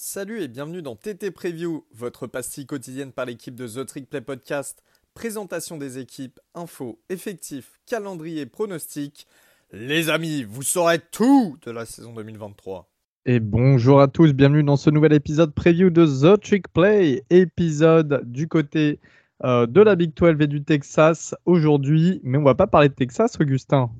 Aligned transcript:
Salut 0.00 0.42
et 0.42 0.46
bienvenue 0.46 0.80
dans 0.80 0.94
TT 0.94 1.32
Preview, 1.32 1.84
votre 1.92 2.28
pastille 2.28 2.66
quotidienne 2.66 3.10
par 3.10 3.26
l'équipe 3.26 3.56
de 3.56 3.66
The 3.66 3.84
Trick 3.84 4.08
Play 4.08 4.20
Podcast. 4.20 4.84
Présentation 5.12 5.76
des 5.76 5.98
équipes, 5.98 6.38
infos, 6.54 7.00
effectifs, 7.08 7.80
calendrier, 7.84 8.46
pronostics. 8.46 9.26
Les 9.72 10.08
amis, 10.08 10.44
vous 10.44 10.62
saurez 10.62 11.00
tout 11.00 11.58
de 11.66 11.72
la 11.72 11.84
saison 11.84 12.14
2023. 12.14 12.88
Et 13.26 13.40
bonjour 13.40 14.00
à 14.00 14.06
tous, 14.06 14.32
bienvenue 14.32 14.62
dans 14.62 14.76
ce 14.76 14.88
nouvel 14.88 15.14
épisode 15.14 15.52
preview 15.52 15.90
de 15.90 16.06
The 16.06 16.40
Trick 16.40 16.68
Play, 16.68 17.24
épisode 17.30 18.22
du 18.24 18.46
côté 18.46 19.00
euh, 19.42 19.66
de 19.66 19.80
la 19.80 19.96
Big 19.96 20.14
12 20.14 20.36
et 20.38 20.46
du 20.46 20.62
Texas 20.62 21.34
aujourd'hui. 21.44 22.20
Mais 22.22 22.38
on 22.38 22.44
va 22.44 22.54
pas 22.54 22.68
parler 22.68 22.88
de 22.88 22.94
Texas, 22.94 23.36
Augustin. 23.40 23.90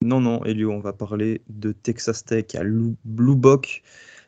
Non, 0.00 0.22
non, 0.22 0.42
Elio, 0.44 0.70
on 0.70 0.80
va 0.80 0.94
parler 0.94 1.42
de 1.50 1.72
Texas 1.72 2.24
Tech 2.24 2.54
à 2.54 2.62
Blue 2.62 3.36
Bock, 3.36 3.82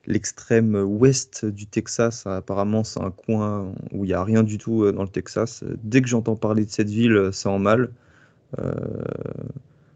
l'extrême 0.06 0.76
ouest 0.76 1.44
du 1.44 1.66
Texas. 1.66 2.26
Apparemment, 2.26 2.84
c'est 2.84 3.00
un 3.00 3.10
coin 3.10 3.72
où 3.92 4.04
il 4.04 4.08
n'y 4.08 4.14
a 4.14 4.22
rien 4.22 4.42
du 4.42 4.58
tout 4.58 4.84
euh, 4.84 4.92
dans 4.92 5.02
le 5.02 5.08
Texas. 5.08 5.64
Dès 5.82 6.00
que 6.02 6.08
j'entends 6.08 6.36
parler 6.36 6.64
de 6.64 6.70
cette 6.70 6.90
ville, 6.90 7.30
c'est 7.32 7.48
en 7.48 7.58
mal. 7.58 7.90
Euh, 8.58 8.72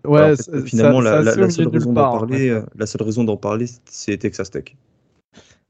ouais, 0.04 0.34
finalement, 0.64 1.00
la, 1.00 1.24
seule 1.50 1.68
raison 1.68 1.92
d'en 1.92 2.10
parler, 2.10 2.50
euh, 2.50 2.62
la 2.76 2.86
seule 2.86 3.02
raison 3.02 3.24
d'en 3.24 3.36
parler, 3.36 3.66
c'est 3.84 4.18
Texas 4.18 4.50
Tech. 4.50 4.76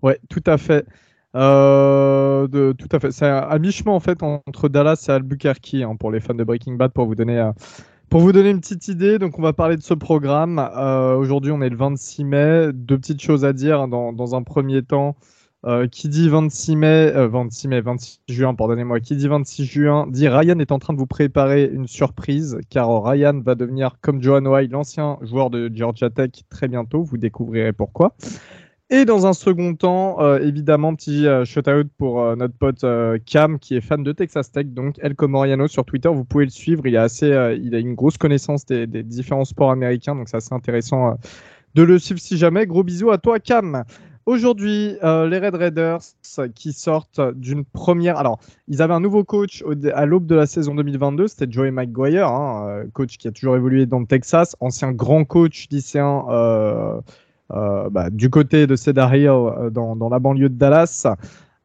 Ouais, 0.02 0.18
tout 0.28 0.42
à 0.46 0.56
fait. 0.56 0.86
de, 1.34 2.72
tout 2.72 2.88
à 2.92 2.98
fait. 2.98 3.10
C'est 3.12 3.26
à 3.26 3.58
mi-chemin 3.58 3.92
en 3.92 4.00
fait 4.00 4.22
entre 4.22 4.68
Dallas 4.68 5.04
et 5.08 5.12
Albuquerque 5.12 5.74
hein, 5.74 5.96
pour 5.96 6.10
les 6.10 6.20
fans 6.20 6.34
de 6.34 6.44
Breaking 6.44 6.74
Bad 6.74 6.92
pour 6.92 7.06
vous 7.06 7.14
donner 7.14 7.50
pour 8.10 8.20
vous 8.20 8.32
donner 8.32 8.50
une 8.50 8.60
petite 8.60 8.88
idée, 8.88 9.20
donc 9.20 9.38
on 9.38 9.42
va 9.42 9.52
parler 9.52 9.76
de 9.76 9.82
ce 9.82 9.94
programme. 9.94 10.58
Euh, 10.58 11.14
aujourd'hui, 11.14 11.52
on 11.52 11.62
est 11.62 11.68
le 11.68 11.76
26 11.76 12.24
mai. 12.24 12.72
Deux 12.74 12.98
petites 12.98 13.22
choses 13.22 13.44
à 13.44 13.52
dire 13.52 13.86
dans, 13.86 14.34
un 14.34 14.42
premier 14.42 14.82
temps. 14.82 15.16
Euh, 15.66 15.86
qui 15.86 16.08
dit 16.08 16.30
26 16.30 16.74
mai, 16.74 17.12
26 17.12 17.66
euh, 17.66 17.70
mai, 17.70 17.80
26 17.82 18.20
juin, 18.28 18.54
pardonnez-moi, 18.54 18.98
qui 19.00 19.14
dit 19.14 19.28
26 19.28 19.66
juin, 19.66 20.06
dit 20.08 20.26
Ryan 20.26 20.58
est 20.58 20.72
en 20.72 20.78
train 20.78 20.94
de 20.94 20.98
vous 20.98 21.06
préparer 21.06 21.66
une 21.66 21.86
surprise, 21.86 22.58
car 22.70 23.04
Ryan 23.04 23.38
va 23.44 23.54
devenir 23.54 23.96
comme 24.00 24.22
Johan 24.22 24.46
White, 24.46 24.72
l'ancien 24.72 25.18
joueur 25.20 25.50
de 25.50 25.70
Georgia 25.72 26.08
Tech, 26.08 26.30
très 26.48 26.66
bientôt. 26.66 27.02
Vous 27.02 27.18
découvrirez 27.18 27.74
pourquoi. 27.74 28.14
Et 28.92 29.04
dans 29.04 29.24
un 29.24 29.34
second 29.34 29.76
temps, 29.76 30.20
euh, 30.20 30.40
évidemment, 30.40 30.96
petit 30.96 31.24
euh, 31.24 31.44
shout-out 31.44 31.86
pour 31.96 32.22
euh, 32.22 32.34
notre 32.34 32.54
pote 32.54 32.84
Cam, 33.24 33.60
qui 33.60 33.76
est 33.76 33.80
fan 33.80 34.02
de 34.02 34.10
Texas 34.10 34.50
Tech, 34.50 34.66
donc 34.66 34.96
El 34.98 35.14
Comoriano 35.14 35.68
sur 35.68 35.84
Twitter. 35.84 36.08
Vous 36.08 36.24
pouvez 36.24 36.44
le 36.44 36.50
suivre. 36.50 36.84
Il 36.88 36.96
a, 36.96 37.02
assez, 37.02 37.28
il 37.62 37.72
a 37.76 37.78
une 37.78 37.94
grosse 37.94 38.18
connaissance 38.18 38.66
des, 38.66 38.86
différents 39.04 39.44
sports 39.44 39.70
américains, 39.70 40.16
donc 40.16 40.28
c'est 40.28 40.38
assez 40.38 40.52
intéressant 40.52 41.16
de 41.76 41.82
le 41.84 42.00
suivre 42.00 42.18
si 42.18 42.36
jamais. 42.36 42.66
Gros 42.66 42.82
bisous 42.82 43.12
à 43.12 43.18
toi, 43.18 43.38
Cam. 43.38 43.84
Aujourd'hui, 44.26 44.96
les 45.02 45.38
Red 45.38 45.54
Raiders 45.54 46.00
qui 46.56 46.72
sortent 46.72 47.20
d'une 47.36 47.64
première. 47.64 48.16
Alors, 48.18 48.40
ils 48.66 48.82
avaient 48.82 48.94
un 48.94 49.00
nouveau 49.00 49.22
coach 49.22 49.62
à 49.94 50.04
l'aube 50.04 50.26
de 50.26 50.34
la 50.34 50.46
saison 50.46 50.74
2022, 50.74 51.28
c'était 51.28 51.50
Joey 51.50 51.70
McGuire, 51.70 52.26
hein, 52.26 52.82
coach 52.92 53.18
qui 53.18 53.28
a 53.28 53.30
toujours 53.30 53.56
évolué 53.56 53.86
dans 53.86 54.00
le 54.00 54.06
Texas, 54.06 54.56
ancien 54.58 54.90
grand 54.90 55.24
coach 55.24 55.68
lycéen 55.70 56.24
bah, 57.50 58.10
du 58.10 58.30
côté 58.30 58.66
de 58.66 58.76
Cedar 58.76 59.14
Hill, 59.14 59.28
euh, 59.28 59.70
dans, 59.70 60.08
la 60.08 60.18
banlieue 60.18 60.48
de 60.48 60.54
Dallas. 60.54 61.06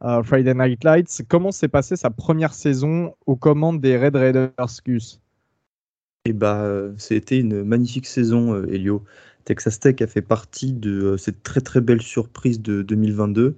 Euh, 0.04 0.22
Friday 0.22 0.52
Night 0.52 0.84
Lights. 0.84 1.22
Comment 1.26 1.52
s'est 1.52 1.68
passée 1.68 1.96
sa 1.96 2.10
première 2.10 2.52
saison 2.52 3.14
aux 3.24 3.36
commandes 3.36 3.80
des 3.80 3.96
Red 3.96 4.14
Raiders, 4.14 4.50
Gus? 4.84 5.22
Eh 6.26 6.34
bah, 6.34 6.66
c'était 6.98 7.38
une 7.38 7.64
magnifique 7.64 8.06
saison, 8.06 8.62
Elio. 8.64 9.04
Texas 9.44 9.80
Tech 9.80 10.02
a 10.02 10.06
fait 10.06 10.22
partie 10.22 10.74
de 10.74 11.16
cette 11.16 11.42
très 11.42 11.62
très 11.62 11.80
belle 11.80 12.02
surprise 12.02 12.60
de 12.60 12.82
2022. 12.82 13.56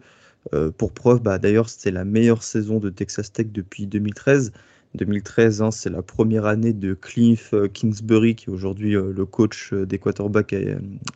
pour 0.77 0.93
preuve, 0.93 1.23
bah, 1.23 1.39
d'ailleurs, 1.39 1.69
c'était 1.69 1.91
la 1.91 2.05
meilleure 2.05 2.45
saison 2.45 2.79
de 2.79 2.91
Texas 2.91 3.33
Tech 3.33 3.49
depuis 3.51 3.89
2013. 3.89 4.53
2013, 4.95 5.63
hein, 5.63 5.71
c'est 5.71 5.91
la 5.91 6.03
première 6.03 6.47
année 6.47 6.73
de 6.73 6.95
Cliff 6.95 7.55
Kingsbury, 7.73 8.35
qui 8.35 8.51
est 8.51 8.53
aujourd'hui 8.53 8.93
le 8.93 9.27
coach 9.27 9.73
des 9.73 9.99
quarterbacks 9.99 10.55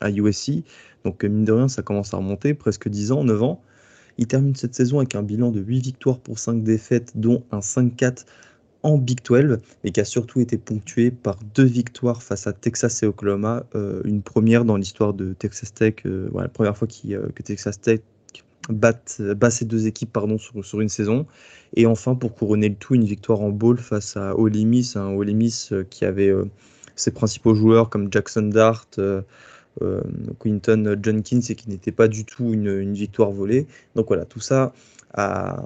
à, 0.00 0.10
USC. 0.10 0.62
Donc, 1.04 1.24
mine 1.24 1.44
de 1.44 1.52
rien, 1.52 1.68
ça 1.68 1.82
commence 1.82 2.14
à 2.14 2.18
remonter, 2.18 2.54
presque 2.54 2.88
10 2.88 3.12
ans, 3.12 3.24
9 3.24 3.42
ans. 3.42 3.62
Il 4.18 4.26
termine 4.26 4.54
cette 4.54 4.74
saison 4.74 4.98
avec 4.98 5.14
un 5.14 5.22
bilan 5.22 5.50
de 5.50 5.60
8 5.60 5.80
victoires 5.80 6.18
pour 6.18 6.38
5 6.38 6.62
défaites, 6.62 7.12
dont 7.14 7.42
un 7.50 7.60
5-4 7.60 8.24
en 8.82 8.98
Big 8.98 9.20
12, 9.24 9.60
et 9.84 9.92
qui 9.92 10.00
a 10.00 10.04
surtout 10.04 10.40
été 10.40 10.58
ponctué 10.58 11.10
par 11.10 11.38
deux 11.54 11.64
victoires 11.64 12.22
face 12.22 12.46
à 12.46 12.52
Texas 12.52 13.02
et 13.02 13.06
Oklahoma, 13.06 13.64
euh, 13.74 14.02
une 14.04 14.22
première 14.22 14.64
dans 14.64 14.76
l'histoire 14.76 15.14
de 15.14 15.34
Texas 15.34 15.72
Tech, 15.72 15.94
euh, 16.06 16.28
la 16.34 16.48
première 16.48 16.76
fois 16.76 16.88
euh, 17.06 17.28
que 17.34 17.42
Texas 17.42 17.80
Tech 17.80 18.00
bat, 18.68 18.94
ces 19.50 19.64
deux 19.64 19.86
équipes 19.86 20.12
pardon, 20.12 20.38
sur, 20.38 20.80
une 20.80 20.88
saison. 20.88 21.26
Et 21.74 21.86
enfin, 21.86 22.14
pour 22.14 22.34
couronner 22.34 22.68
le 22.68 22.74
tout, 22.74 22.94
une 22.94 23.04
victoire 23.04 23.40
en 23.40 23.50
bowl 23.50 23.78
face 23.78 24.16
à 24.16 24.36
Ole 24.36 24.56
Miss, 24.64 24.96
un 24.96 25.08
Ole 25.14 25.32
Miss 25.32 25.72
qui 25.90 26.04
avait 26.04 26.32
ses 26.96 27.10
principaux 27.10 27.54
joueurs 27.54 27.88
comme 27.88 28.12
Jackson 28.12 28.42
Dart, 28.42 28.86
euh, 29.80 30.02
Quinton 30.38 30.96
Jenkins 31.02 31.40
et 31.48 31.54
qui 31.54 31.70
n'était 31.70 31.92
pas 31.92 32.08
du 32.08 32.24
tout 32.24 32.52
une, 32.52 32.92
victoire 32.92 33.30
volée. 33.30 33.66
Donc 33.94 34.08
voilà, 34.08 34.26
tout 34.26 34.40
ça 34.40 34.72
a, 35.14 35.62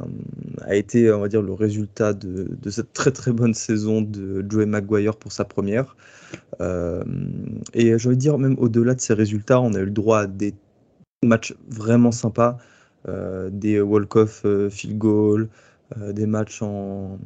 été, 0.71 1.13
on 1.13 1.21
va 1.21 1.29
dire, 1.29 1.43
le 1.43 1.53
résultat 1.53 2.13
de, 2.13 2.49
cette 2.71 2.93
très 2.93 3.11
très 3.11 3.33
bonne 3.33 3.55
saison 3.55 4.03
de 4.03 4.45
Joey 4.49 4.67
Maguire 4.67 5.17
pour 5.17 5.33
sa 5.33 5.45
première. 5.45 5.97
Euh, 6.61 7.03
et 7.75 7.99
je 7.99 8.09
veux 8.09 8.17
dire, 8.17 8.39
même 8.39 8.57
au-delà 8.59 8.95
de 8.95 9.01
ces 9.01 9.15
résultats, 9.15 9.61
on 9.61 9.75
a 9.75 9.81
eu 9.81 9.85
le 9.87 9.91
droit 9.91 10.21
à 10.21 10.27
des 10.27 10.55
matchs 11.25 11.55
vraiment 11.69 12.13
sympas, 12.13 12.59
euh, 12.59 12.76
des 13.51 13.81
walk-off 13.81 14.45
field 14.71 14.99
goal, 14.99 15.49
des 15.97 16.27
matchs 16.27 16.63
en, 16.63 17.19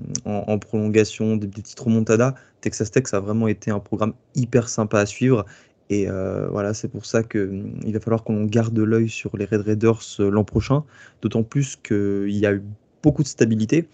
prolongation, 0.60 1.36
des 1.36 1.48
petites 1.48 1.80
remontadas. 1.80 2.34
Texas 2.60 2.90
Tech, 2.90 3.06
ça 3.06 3.18
a 3.18 3.20
vraiment 3.20 3.48
été 3.48 3.70
un 3.70 3.80
programme 3.80 4.12
hyper 4.34 4.68
sympa 4.68 5.00
à 5.00 5.06
suivre 5.06 5.46
et 5.90 6.08
euh, 6.08 6.48
voilà, 6.48 6.72
c'est 6.72 6.88
pour 6.88 7.04
ça 7.04 7.24
qu'il 7.24 7.40
hum, 7.40 7.92
va 7.92 8.00
falloir 8.00 8.22
qu'on 8.22 8.44
garde 8.44 8.78
l'œil 8.78 9.08
sur 9.08 9.36
les 9.36 9.44
Red 9.44 9.62
Raiders 9.62 10.00
euh, 10.20 10.30
l'an 10.30 10.44
prochain, 10.44 10.84
d'autant 11.20 11.42
plus 11.42 11.76
qu'il 11.76 12.30
y 12.30 12.46
a 12.46 12.54
eu 12.54 12.62
beaucoup 13.02 13.24
de 13.24 13.28
stabilité. 13.28 13.88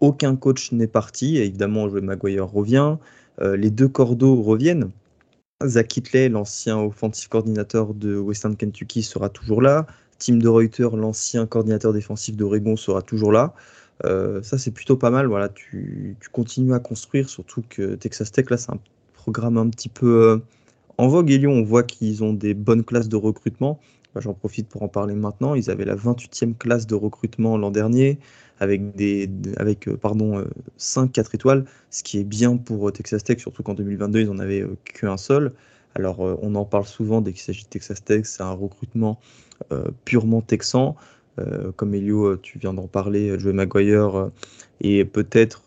Aucun 0.00 0.36
coach 0.36 0.72
n'est 0.72 0.86
parti, 0.86 1.38
évidemment, 1.38 1.88
Joey 1.88 2.02
Maguire 2.02 2.46
revient, 2.46 2.96
euh, 3.40 3.56
les 3.56 3.70
deux 3.70 3.88
cordeaux 3.88 4.42
reviennent. 4.42 4.90
Zach 5.64 5.96
Hitley, 5.96 6.28
l'ancien 6.28 6.78
offensive 6.78 7.30
coordinateur 7.30 7.94
de 7.94 8.18
Western 8.18 8.54
Kentucky, 8.54 9.02
sera 9.02 9.30
toujours 9.30 9.62
là. 9.62 9.86
Tim 10.24 10.36
de 10.36 10.48
Reuter, 10.48 10.88
l'ancien 10.94 11.46
coordinateur 11.46 11.92
défensif 11.92 12.36
d'Oregon, 12.36 12.76
sera 12.76 13.02
toujours 13.02 13.32
là. 13.32 13.54
ça, 14.04 14.58
c'est 14.58 14.70
plutôt 14.70 14.96
pas 14.96 15.10
mal. 15.10 15.26
Voilà, 15.26 15.48
tu, 15.48 16.16
continues 16.32 16.74
à 16.74 16.80
construire, 16.80 17.28
surtout 17.28 17.62
que 17.68 17.94
Texas 17.94 18.32
Tech, 18.32 18.50
là, 18.50 18.56
c'est 18.56 18.70
un 18.70 18.80
programme 19.14 19.58
un 19.58 19.68
petit 19.68 19.88
peu 19.88 20.40
en 20.98 21.08
vogue 21.08 21.30
et 21.30 21.38
Lyon, 21.38 21.52
on 21.52 21.62
voit 21.62 21.82
qu'ils 21.82 22.22
ont 22.22 22.32
des 22.32 22.54
bonnes 22.54 22.84
classes 22.84 23.08
de 23.08 23.16
recrutement. 23.16 23.80
Bah, 24.14 24.20
j'en 24.20 24.34
profite 24.34 24.68
pour 24.68 24.82
en 24.82 24.88
parler 24.88 25.14
maintenant. 25.14 25.54
Ils 25.54 25.70
avaient 25.70 25.84
la 25.84 25.96
28e 25.96 26.54
classe 26.54 26.86
de 26.86 26.94
recrutement 26.94 27.56
l'an 27.56 27.70
dernier, 27.70 28.18
avec, 28.60 28.94
des, 28.94 29.28
avec 29.56 29.88
euh, 29.88 29.96
pardon, 29.96 30.44
5 30.76 31.04
euh, 31.04 31.12
4 31.12 31.34
étoiles, 31.34 31.64
ce 31.90 32.02
qui 32.02 32.18
est 32.18 32.24
bien 32.24 32.56
pour 32.56 32.88
euh, 32.88 32.92
Texas 32.92 33.24
Tech, 33.24 33.40
surtout 33.40 33.62
qu'en 33.62 33.74
2022, 33.74 34.20
ils 34.20 34.26
n'en 34.26 34.38
avaient 34.38 34.64
qu'un 34.84 35.16
seul. 35.16 35.52
Alors, 35.94 36.20
on 36.20 36.54
en 36.54 36.64
parle 36.64 36.86
souvent 36.86 37.20
dès 37.20 37.32
qu'il 37.32 37.42
s'agit 37.42 37.64
de 37.64 37.68
Texas 37.68 38.02
Tech, 38.02 38.24
c'est 38.24 38.42
un 38.42 38.52
recrutement 38.52 39.20
purement 40.04 40.40
texan. 40.40 40.96
comme 41.76 41.94
Elio, 41.94 42.36
tu 42.36 42.58
viens 42.58 42.74
d'en 42.74 42.86
parler, 42.86 43.38
Joe 43.38 43.52
Maguire 43.54 44.30
est 44.80 45.04
peut-être 45.04 45.62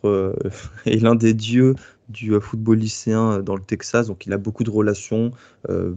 est 0.85 1.01
l'un 1.01 1.15
des 1.15 1.33
dieux 1.33 1.75
du 2.09 2.33
euh, 2.33 2.39
football 2.39 2.77
lycéen 2.77 3.31
euh, 3.31 3.41
dans 3.41 3.55
le 3.55 3.61
Texas, 3.61 4.07
donc 4.07 4.25
il 4.25 4.33
a 4.33 4.37
beaucoup 4.37 4.63
de 4.63 4.69
relations, 4.69 5.31
euh, 5.69 5.93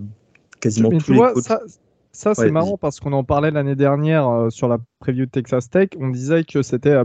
quasiment 0.61 0.91
tous 0.91 1.13
les 1.13 1.21
Ça, 2.13 2.35
c'est 2.35 2.51
marrant 2.51 2.79
parce 2.79 2.99
qu'on 2.99 3.13
en 3.13 3.23
parlait 3.23 3.51
l'année 3.51 3.77
dernière 3.77 4.49
sur 4.51 4.67
la 4.67 4.79
preview 4.99 5.27
de 5.27 5.31
Texas 5.31 5.71
Tech. 5.71 5.91
On 6.01 6.09
disait 6.09 6.43
que 6.43 6.63
c'était 6.63 6.97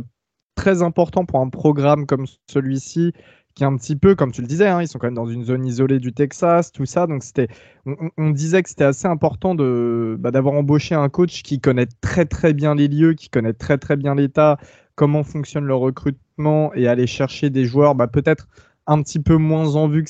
très 0.56 0.82
important 0.82 1.26
pour 1.26 1.40
un 1.40 1.50
programme 1.50 2.08
comme 2.08 2.26
celui-ci, 2.50 3.14
qui 3.56 3.64
est 3.64 3.68
un 3.68 3.76
petit 3.78 3.96
peu, 3.96 4.16
comme 4.16 4.32
tu 4.32 4.42
le 4.42 4.48
disais, 4.48 4.68
hein, 4.68 4.82
ils 4.82 4.88
sont 4.88 4.98
quand 4.98 5.08
même 5.08 5.14
dans 5.14 5.28
une 5.28 5.44
zone 5.44 5.66
isolée 5.66 6.00
du 6.00 6.12
Texas, 6.14 6.72
tout 6.72 6.86
ça. 6.86 7.06
Donc 7.08 7.24
c'était, 7.24 7.48
on, 7.86 8.32
disait 8.32 8.64
que 8.64 8.70
c'était 8.70 8.84
assez 8.84 9.08
important 9.08 9.54
de 9.56 10.16
bah, 10.20 10.32
d'avoir 10.32 10.56
embauché 10.56 10.96
un 10.96 11.10
coach 11.10 11.44
qui 11.44 11.60
connaît 11.60 11.88
très 12.02 12.26
très 12.26 12.54
bien 12.54 12.76
les 12.76 12.88
lieux, 12.88 13.14
qui 13.14 13.30
connaît 13.30 13.54
très 13.54 13.78
très 13.78 13.96
bien 13.96 14.16
l'État, 14.16 14.58
comment 14.96 15.24
fonctionne 15.24 15.66
le 15.66 15.76
recrutement 15.76 16.74
et 16.74 16.88
aller 16.88 17.08
chercher 17.08 17.50
des 17.50 17.66
joueurs, 17.66 17.96
bah, 17.96 18.08
peut-être 18.08 18.48
un 18.88 19.02
petit 19.02 19.20
peu 19.20 19.38
moins 19.38 19.76
en 19.76 19.88
vue 19.88 20.04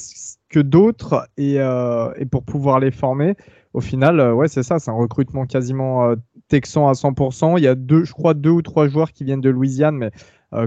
que, 0.50 0.60
d'autres 0.60 1.28
euh, 1.40 2.14
et, 2.18 2.26
pour 2.26 2.44
pouvoir 2.44 2.80
les 2.80 2.92
former. 2.92 3.36
Au 3.74 3.82
final, 3.82 4.20
euh, 4.20 4.34
ouais, 4.34 4.48
c'est 4.48 4.64
ça, 4.64 4.80
c'est 4.80 4.92
un 4.92 4.96
recrutement 4.96 5.46
quasiment 5.46 6.06
euh, 6.06 6.16
texan 6.48 6.88
à 6.88 6.94
100%. 6.94 7.58
Il 7.58 7.64
y 7.64 7.68
a 7.68 7.76
deux, 7.76 8.04
je 8.04 8.14
crois, 8.14 8.34
deux 8.34 8.52
ou 8.52 8.62
trois 8.62 8.88
joueurs 8.88 9.12
qui 9.12 9.24
viennent 9.24 9.42
de 9.42 9.50
Louisiane, 9.50 9.96
mais 9.98 10.12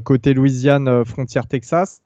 côté 0.03 0.35
Louisiane, 0.35 1.05
frontière 1.05 1.47
Texas. 1.47 2.01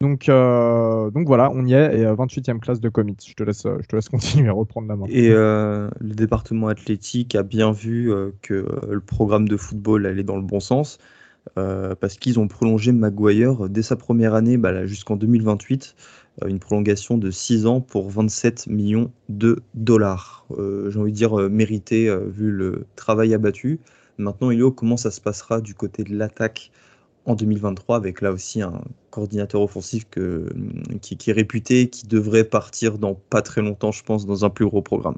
Donc, 0.00 0.26
donc 0.26 1.26
voilà, 1.26 1.50
on 1.54 1.64
y 1.64 1.72
est, 1.72 2.00
et 2.00 2.04
28e 2.04 2.60
classe 2.60 2.80
de 2.80 2.88
commit. 2.88 3.16
Je 3.26 3.34
te 3.34 3.42
laisse, 3.42 3.62
je 3.62 3.86
te 3.86 3.96
laisse 3.96 4.08
continuer 4.10 4.48
à 4.48 4.52
reprendre 4.52 4.88
la 4.88 4.96
main. 4.96 5.06
Et 5.08 5.30
le 5.30 5.90
département 6.14 6.68
athlétique 6.68 7.34
a 7.34 7.42
bien 7.42 7.72
vu 7.72 8.12
que 8.42 8.66
le 8.88 9.00
programme 9.00 9.48
de 9.48 9.56
football 9.56 10.06
allait 10.06 10.22
dans 10.22 10.36
le 10.36 10.42
bon 10.42 10.60
sens, 10.60 10.98
parce 11.54 12.16
qu'ils 12.18 12.38
ont 12.38 12.46
prolongé 12.46 12.92
Maguire 12.92 13.68
dès 13.70 13.82
sa 13.82 13.96
première 13.96 14.34
année 14.34 14.58
bah, 14.58 14.84
jusqu'en 14.86 15.16
2028. 15.16 15.94
Euh, 16.42 16.48
une 16.48 16.58
prolongation 16.58 17.18
de 17.18 17.30
6 17.30 17.66
ans 17.66 17.80
pour 17.80 18.10
27 18.10 18.66
millions 18.66 19.10
de 19.28 19.62
dollars. 19.74 20.46
Euh, 20.58 20.90
j'ai 20.90 20.98
envie 20.98 21.12
de 21.12 21.16
dire 21.16 21.38
euh, 21.38 21.48
mérité 21.48 22.14
vu 22.26 22.50
le 22.50 22.86
travail 22.96 23.34
abattu. 23.34 23.80
Maintenant, 24.18 24.50
Elio, 24.50 24.70
comment 24.70 24.96
ça 24.96 25.10
se 25.10 25.20
passera 25.20 25.60
du 25.60 25.74
côté 25.74 26.04
de 26.04 26.14
l'attaque? 26.16 26.70
En 27.26 27.34
2023 27.34 27.96
avec 27.96 28.20
là 28.20 28.32
aussi 28.32 28.62
un 28.62 28.80
coordinateur 29.10 29.60
offensif 29.60 30.06
que, 30.10 30.48
qui, 31.02 31.18
est 31.28 31.32
réputé, 31.32 31.88
qui 31.88 32.06
devrait 32.06 32.44
partir 32.44 32.98
dans 32.98 33.14
pas 33.14 33.42
très 33.42 33.62
longtemps, 33.62 33.92
je 33.92 34.02
pense, 34.02 34.26
dans 34.26 34.44
un 34.44 34.50
plus 34.50 34.66
gros 34.66 34.82
programme. 34.82 35.16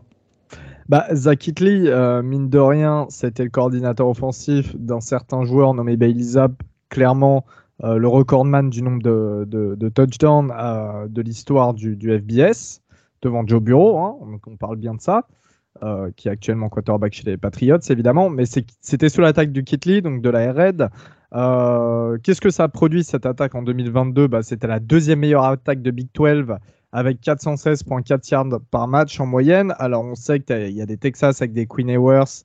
Bah, 0.88 1.06
Zach 1.12 1.46
Hitley, 1.46 1.90
mine 2.22 2.49
de 2.49 2.58
rien, 2.58 3.06
c'était 3.10 3.44
le 3.44 3.50
coordinateur 3.50 4.08
offensif 4.08 4.75
d'un 4.76 5.00
certain 5.00 5.44
joueur 5.44 5.75
nommé 5.75 5.96
Bailey 5.96 6.22
Zapp, 6.22 6.62
clairement 6.88 7.44
euh, 7.84 7.96
le 7.96 8.08
recordman 8.08 8.70
du 8.70 8.82
nombre 8.82 9.02
de, 9.02 9.88
touchdowns 9.90 10.52
euh, 10.52 11.06
de 11.08 11.22
l'histoire 11.22 11.75
du, 11.75 11.94
FBS, 11.94 12.81
devant 13.22 13.46
Joe 13.46 13.62
Bureau, 13.62 13.99
hein, 13.99 14.16
on, 14.46 14.56
parle 14.56 14.76
bien 14.76 14.94
de 14.94 15.00
ça, 15.00 15.28
euh, 15.84 16.10
qui 16.16 16.26
est 16.26 16.31
actuellement 16.31 16.69
quarterback 16.69 17.12
chez 17.12 17.22
les 17.25 17.37
Patriots, 17.37 17.78
évidemment, 17.88 18.31
mais 18.31 18.44
c'était 18.46 19.08
sous 19.08 19.20
l'attaque 19.20 19.52
du 19.52 19.62
Kitley, 19.62 20.00
donc 20.00 20.22
de 20.22 20.31
la 20.31 20.52
Red. 20.52 20.88
Qu'est-ce 21.32 22.40
que 22.40 22.50
ça 22.50 22.64
a 22.64 22.69
produit 22.69 23.04
cette 23.04 23.26
attaque 23.26 23.54
en 23.54 23.62
2022 23.62 24.28
bah, 24.28 24.42
C'était 24.42 24.66
la 24.66 24.80
deuxième 24.80 25.20
meilleure 25.20 25.44
attaque 25.44 25.82
de 25.82 25.90
Big 25.90 26.08
12 26.14 26.56
avec 26.92 27.20
416.4 27.20 28.30
yards 28.30 28.60
par 28.70 28.88
match 28.88 29.20
en 29.20 29.26
moyenne. 29.26 29.75
Alors 29.78 30.04
on 30.04 30.14
sait 30.14 30.40
qu'il 30.40 30.70
y 30.70 30.80
a 30.80 30.86
des 30.86 30.96
Texas 30.96 31.42
avec 31.42 31.52
des 31.52 31.66
Queen 31.66 31.90
Ewers, 31.90 32.44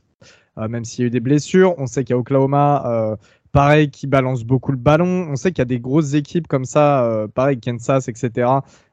même 0.58 0.84
s'il 0.84 1.04
y 1.04 1.06
a 1.06 1.08
eu 1.08 1.12
des 1.12 1.22
blessures. 1.22 1.76
On 1.78 1.88
sait 1.88 2.04
qu'il 2.04 2.14
y 2.14 2.18
a 2.18 2.20
Oklahoma 2.20 3.18
pareil, 3.54 3.90
qui 3.90 4.08
balance 4.08 4.44
beaucoup 4.44 4.72
le 4.72 4.78
ballon. 4.78 5.28
On 5.30 5.38
sait 5.38 5.52
qu'il 5.52 5.60
y 5.60 5.62
a 5.62 5.66
des 5.66 5.80
grosses 5.80 6.16
équipes 6.16 6.48
comme 6.48 6.66
ça, 6.66 7.06
euh, 7.06 7.28
pareil, 7.28 7.60
Kansas, 7.62 8.10
etc., 8.10 8.50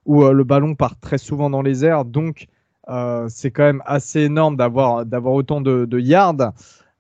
où 0.07 0.23
euh, 0.23 0.33
le 0.33 0.45
ballon 0.45 0.77
part 0.77 1.01
très 1.01 1.19
souvent 1.19 1.51
dans 1.51 1.63
les 1.63 1.85
airs. 1.85 2.05
Donc, 2.05 2.47
euh, 2.89 3.27
c'est 3.29 3.51
quand 3.51 3.65
même 3.65 3.83
assez 3.87 4.21
énorme 4.21 4.57
d'avoir 4.57 5.07
autant 5.27 5.61
de, 5.61 5.99
yards 5.99 6.53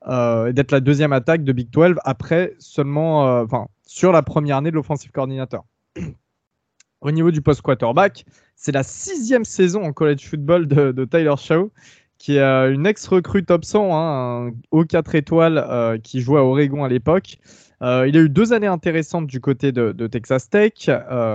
et 0.06 0.52
d'être 0.52 0.72
la 0.72 0.80
deuxième 0.80 1.12
attaque 1.12 1.44
de 1.44 1.52
Big 1.52 1.70
12 1.70 1.96
après 2.04 2.54
seulement, 2.58 3.40
enfin, 3.40 3.66
sur 3.86 4.12
la 4.12 4.22
première 4.22 4.56
année 4.56 4.70
de 4.70 4.76
l'offensive 4.76 5.10
coordinateur. 5.10 5.64
Au 7.00 7.10
niveau 7.10 7.30
du 7.30 7.40
post 7.40 7.62
quarterback, 7.62 8.24
c'est 8.56 8.72
la 8.72 8.82
sixième 8.82 9.44
saison 9.44 9.84
en 9.84 9.92
college 9.92 10.28
football 10.28 10.66
de, 10.66 11.04
Tyler 11.04 11.34
Shaw 11.36 11.72
qui 12.18 12.36
est 12.36 12.40
euh, 12.40 12.74
une 12.74 12.86
ex-recrue 12.86 13.44
top 13.44 13.64
100, 13.64 13.90
hein, 13.94 14.52
haut 14.70 14.84
4 14.84 15.14
étoiles 15.14 15.56
euh, 15.56 15.96
qui 15.96 16.20
jouait 16.20 16.38
à 16.38 16.44
Oregon 16.44 16.84
à 16.84 16.88
l'époque. 16.90 17.38
Euh, 17.82 18.06
il 18.06 18.14
a 18.18 18.20
eu 18.20 18.28
deux 18.28 18.52
années 18.52 18.66
intéressantes 18.66 19.26
du 19.26 19.40
côté 19.40 19.72
de, 19.72 20.06
Texas 20.06 20.50
Tech, 20.50 20.90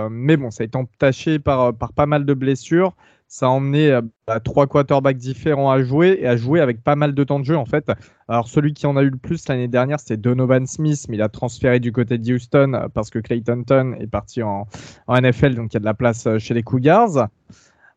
mais 0.08 0.36
bon, 0.36 0.52
ça 0.52 0.62
a 0.62 0.66
été 0.66 0.78
entaché 0.78 1.40
par, 1.40 1.74
par 1.74 1.92
pas 1.92 2.06
mal 2.06 2.24
de 2.24 2.34
blessures. 2.34 2.94
Ça 3.28 3.46
a 3.46 3.48
emmené 3.48 4.00
à 4.26 4.40
trois 4.40 4.66
quarterbacks 4.66 5.16
différents 5.16 5.70
à 5.70 5.82
jouer 5.82 6.18
et 6.20 6.28
à 6.28 6.36
jouer 6.36 6.60
avec 6.60 6.82
pas 6.82 6.94
mal 6.94 7.14
de 7.14 7.24
temps 7.24 7.40
de 7.40 7.44
jeu 7.44 7.56
en 7.56 7.66
fait. 7.66 7.90
Alors 8.28 8.48
celui 8.48 8.72
qui 8.72 8.86
en 8.86 8.96
a 8.96 9.02
eu 9.02 9.10
le 9.10 9.18
plus 9.18 9.48
l'année 9.48 9.68
dernière, 9.68 9.98
c'était 9.98 10.16
Donovan 10.16 10.66
Smith, 10.66 11.06
mais 11.08 11.16
il 11.16 11.22
a 11.22 11.28
transféré 11.28 11.80
du 11.80 11.92
côté 11.92 12.18
de 12.18 12.34
Houston 12.34 12.88
parce 12.94 13.10
que 13.10 13.18
Clayton 13.18 13.64
Ton 13.66 13.94
est 13.94 14.06
parti 14.06 14.42
en, 14.42 14.66
en 15.06 15.20
NFL, 15.20 15.54
donc 15.54 15.72
il 15.72 15.74
y 15.74 15.76
a 15.78 15.80
de 15.80 15.84
la 15.84 15.94
place 15.94 16.28
chez 16.38 16.54
les 16.54 16.62
Cougars. 16.62 17.28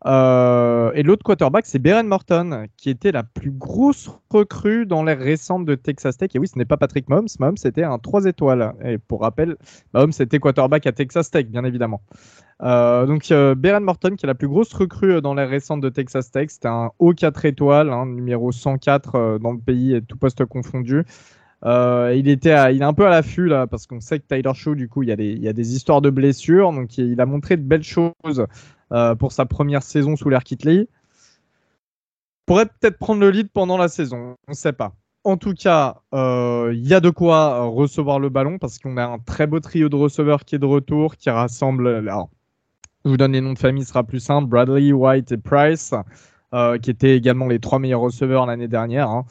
Euh, 0.06 0.92
et 0.94 1.04
l'autre 1.04 1.24
quarterback, 1.24 1.66
c'est 1.66 1.80
Beren 1.80 2.08
Morton, 2.08 2.68
qui 2.78 2.90
était 2.90 3.12
la 3.12 3.24
plus 3.24 3.52
grosse 3.52 4.10
recrue 4.30 4.86
dans 4.86 5.04
l'ère 5.04 5.20
récente 5.20 5.66
de 5.66 5.76
Texas 5.76 6.18
Tech. 6.18 6.32
Et 6.36 6.40
oui, 6.40 6.48
ce 6.48 6.58
n'est 6.58 6.66
pas 6.66 6.78
Patrick 6.78 7.10
Mahomes. 7.10 7.28
Mahomes, 7.40 7.58
c'était 7.58 7.84
un 7.84 7.98
3 8.00 8.26
étoiles. 8.26 8.74
Et 8.84 8.98
pour 8.98 9.22
rappel, 9.22 9.58
Mahomes, 9.94 10.14
c'était 10.14 10.40
quarterback 10.40 10.88
à 10.88 10.92
Texas 10.92 11.32
Tech, 11.32 11.48
bien 11.48 11.66
évidemment. 11.66 12.02
Euh, 12.62 13.06
donc, 13.06 13.30
euh, 13.32 13.56
Beren 13.56 13.84
Morton, 13.84 14.16
qui 14.16 14.26
est 14.26 14.28
la 14.28 14.36
plus 14.36 14.48
grosse 14.48 14.74
recrue 14.74 15.22
dans 15.22 15.34
l'ère 15.34 15.50
récente 15.50 15.82
de 15.82 15.90
Texas 15.90 16.32
Tech, 16.32 16.50
c'était 16.50 16.68
un 16.68 16.92
haut 17.00 17.14
4 17.14 17.46
étoiles, 17.46 17.92
hein, 17.92 18.06
numéro 18.06 18.52
104 18.52 19.40
dans 19.40 19.52
le 19.52 19.60
pays, 19.60 20.02
tout 20.08 20.18
poste 20.18 20.46
confondu. 20.46 21.06
Il 21.64 22.28
était, 22.28 22.76
il 22.76 22.82
est 22.82 22.86
un 22.86 22.94
peu 22.94 23.06
à 23.06 23.10
l'affût 23.10 23.48
là 23.48 23.68
parce 23.68 23.88
qu'on 23.88 24.00
sait 24.00 24.20
que 24.20 24.26
Tyler 24.28 24.54
Shaw, 24.54 24.76
du 24.76 24.88
coup, 24.88 25.04
il 25.04 25.10
y, 25.10 25.12
a 25.12 25.16
des, 25.16 25.32
il 25.32 25.44
y 25.44 25.48
a 25.48 25.54
des 25.54 25.76
histoires 25.76 26.02
de 26.02 26.10
blessures, 26.10 26.72
donc 26.72 26.98
il 26.98 27.20
a 27.20 27.26
montré 27.26 27.58
de 27.58 27.64
belles 27.64 27.84
choses 27.84 28.46
euh, 28.92 29.16
pour 29.16 29.32
sa 29.32 29.46
première 29.46 29.84
saison 29.84 30.16
sous 30.16 30.30
l'air 30.30 30.44
Kitley. 30.44 30.88
Pourrait 32.46 32.66
peut-être 32.66 32.98
prendre 32.98 33.22
le 33.22 33.30
lead 33.30 33.50
pendant 33.52 33.78
la 33.78 33.88
saison, 33.88 34.36
on 34.48 34.52
ne 34.52 34.56
sait 34.56 34.74
pas. 34.74 34.94
En 35.24 35.38
tout 35.38 35.54
cas, 35.54 35.98
euh, 36.14 36.72
il 36.74 36.88
y 36.88 36.94
a 36.94 37.00
de 37.00 37.10
quoi 37.10 37.66
recevoir 37.66 38.20
le 38.20 38.30
ballon 38.30 38.58
parce 38.58 38.80
qu'on 38.80 38.98
a 38.98 39.06
un 39.06 39.20
très 39.20 39.46
beau 39.46 39.60
trio 39.60 39.90
de 39.90 39.96
receveurs 39.96 40.46
qui 40.46 40.56
est 40.56 40.60
de 40.60 40.66
retour, 40.66 41.18
qui 41.18 41.30
rassemble. 41.30 41.88
Alors, 41.88 42.30
je 43.06 43.12
vous 43.12 43.18
donne 43.18 43.34
les 43.34 43.42
noms 43.42 43.54
de 43.54 43.60
famille, 43.60 43.84
ce 43.84 43.90
sera 43.90 44.04
plus 44.04 44.20
simple 44.20 44.48
Bradley, 44.48 44.92
White 44.92 45.32
et 45.32 45.38
Price, 45.38 45.94
euh, 46.54 46.80
qui 46.80 46.90
étaient 46.90 47.16
également 47.16 47.48
les 47.48 47.60
trois 47.60 47.78
meilleurs 47.78 48.02
receveurs 48.02 48.46
l'année 48.46 48.68
dernière. 48.68 49.10
Hein. 49.10 49.26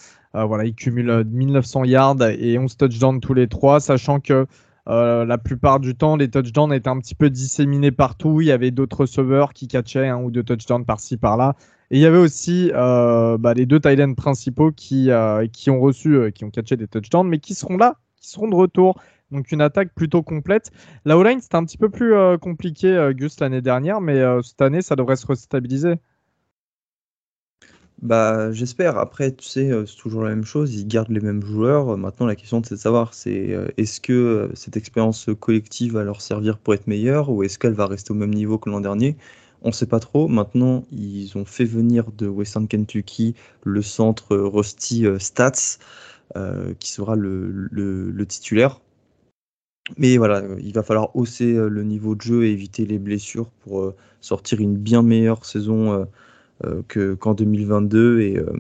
Voilà, 0.47 0.65
ils 0.65 0.75
cumulent 0.75 1.25
1900 1.25 1.85
yards 1.85 2.23
et 2.23 2.59
11 2.59 2.77
touchdowns 2.77 3.21
tous 3.21 3.35
les 3.35 3.49
trois, 3.49 3.81
sachant 3.81 4.21
que 4.21 4.47
euh, 4.89 5.27
la 5.27 5.37
plupart 5.37 5.81
du 5.81 5.95
temps, 5.95 6.17
les 6.17 6.31
touchdowns 6.31 6.73
étaient 6.73 6.89
un 6.89 6.99
petit 6.99 7.15
peu 7.15 7.29
disséminés 7.29 7.91
partout. 7.91 8.41
Il 8.41 8.47
y 8.47 8.53
avait 8.53 8.71
d'autres 8.71 9.03
receveurs 9.03 9.53
qui 9.53 9.69
catchaient 9.69 10.09
un 10.09 10.23
ou 10.23 10.31
deux 10.31 10.43
touchdowns 10.43 10.85
par-ci 10.85 11.17
par-là. 11.17 11.57
Et 11.91 11.99
il 11.99 12.01
y 12.01 12.07
avait 12.07 12.19
aussi 12.19 12.71
euh, 12.75 13.39
bah, 13.39 13.55
les 13.55 13.67
deux 13.67 13.81
Thailand 13.81 14.15
principaux 14.15 14.73
qui, 14.73 15.11
euh, 15.11 15.47
qui 15.47 15.71
ont 15.71 15.81
reçu, 15.81 16.33
qui 16.35 16.45
ont 16.45 16.51
catché 16.51 16.77
des 16.77 16.89
touchdowns, 16.89 17.29
mais 17.29 17.39
qui 17.39 17.55
seront 17.55 17.77
là, 17.77 17.97
qui 18.21 18.31
seront 18.31 18.49
de 18.49 18.55
retour. 18.55 18.99
Donc 19.31 19.53
une 19.53 19.61
attaque 19.61 19.93
plutôt 19.95 20.23
complète. 20.23 20.71
La 21.05 21.19
O-line, 21.19 21.41
c'était 21.41 21.57
un 21.57 21.65
petit 21.65 21.77
peu 21.77 21.91
plus 21.91 22.15
compliqué, 22.41 23.11
Gus, 23.15 23.41
l'année 23.41 23.61
dernière, 23.61 24.01
mais 24.01 24.23
cette 24.43 24.63
année, 24.63 24.81
ça 24.81 24.97
devrait 24.97 25.17
se 25.17 25.27
restabiliser. 25.27 25.97
Bah, 28.03 28.53
j'espère. 28.53 28.97
Après, 28.97 29.33
tu 29.33 29.45
sais, 29.45 29.71
euh, 29.73 29.85
c'est 29.85 29.97
toujours 29.97 30.23
la 30.23 30.31
même 30.31 30.45
chose. 30.45 30.75
Ils 30.75 30.87
gardent 30.87 31.11
les 31.11 31.21
mêmes 31.21 31.43
joueurs. 31.43 31.97
Maintenant, 31.97 32.27
la 32.27 32.37
question, 32.37 32.63
c'est 32.63 32.77
de 32.77 32.81
savoir, 32.81 33.13
c'est 33.13 33.53
euh, 33.53 33.67
est-ce 33.77 34.01
que 34.01 34.13
euh, 34.13 34.49
cette 34.55 34.77
expérience 34.77 35.29
collective 35.41 35.95
va 35.95 36.05
leur 36.05 36.21
servir 36.21 36.59
pour 36.59 36.75
être 36.75 36.87
meilleure 36.87 37.29
ou 37.31 37.43
est-ce 37.43 37.59
qu'elle 37.59 37.73
va 37.73 37.87
rester 37.87 38.13
au 38.13 38.15
même 38.15 38.33
niveau 38.33 38.57
que 38.57 38.71
l'an 38.71 38.81
dernier? 38.81 39.17
On 39.63 39.69
ne 39.69 39.73
sait 39.73 39.87
pas 39.87 39.99
trop. 39.99 40.29
Maintenant, 40.29 40.85
ils 40.93 41.37
ont 41.37 41.45
fait 41.45 41.65
venir 41.65 42.13
de 42.17 42.29
Western 42.29 42.69
Kentucky 42.69 43.35
le 43.65 43.83
centre 43.83 44.37
Rusty 44.37 45.05
Stats, 45.19 45.79
qui 46.79 46.93
sera 46.93 47.17
le, 47.17 48.25
titulaire. 48.29 48.81
Mais 49.97 50.17
voilà, 50.17 50.43
il 50.61 50.73
va 50.73 50.85
falloir 50.85 51.17
hausser 51.17 51.55
le 51.55 51.83
niveau 51.83 52.15
de 52.15 52.21
jeu 52.21 52.45
et 52.45 52.53
éviter 52.53 52.87
les 52.87 52.99
blessures 52.99 53.51
pour 53.65 53.95
sortir 54.21 54.61
une 54.61 54.77
bien 54.77 55.03
meilleure 55.03 55.45
saison 55.45 55.93
euh, 55.93 56.05
qu'en 57.19 57.35
2022 57.35 58.21
et 58.21 58.39
euh, 58.39 58.53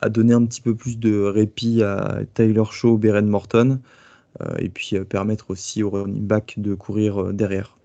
à 0.00 0.08
donner 0.08 0.34
un 0.34 0.44
petit 0.44 0.60
peu 0.60 0.74
plus 0.74 0.98
de 0.98 1.22
répit 1.22 1.82
à 1.82 2.20
Tyler 2.34 2.64
Shaw, 2.70 2.98
Beren 2.98 3.26
Morton 3.26 3.80
euh, 4.40 4.54
et 4.58 4.68
puis 4.68 4.98
permettre 5.04 5.50
aussi 5.50 5.82
au 5.82 5.90
running 5.90 6.26
back 6.26 6.54
de 6.58 6.74
courir 6.74 7.32
derrière 7.32 7.76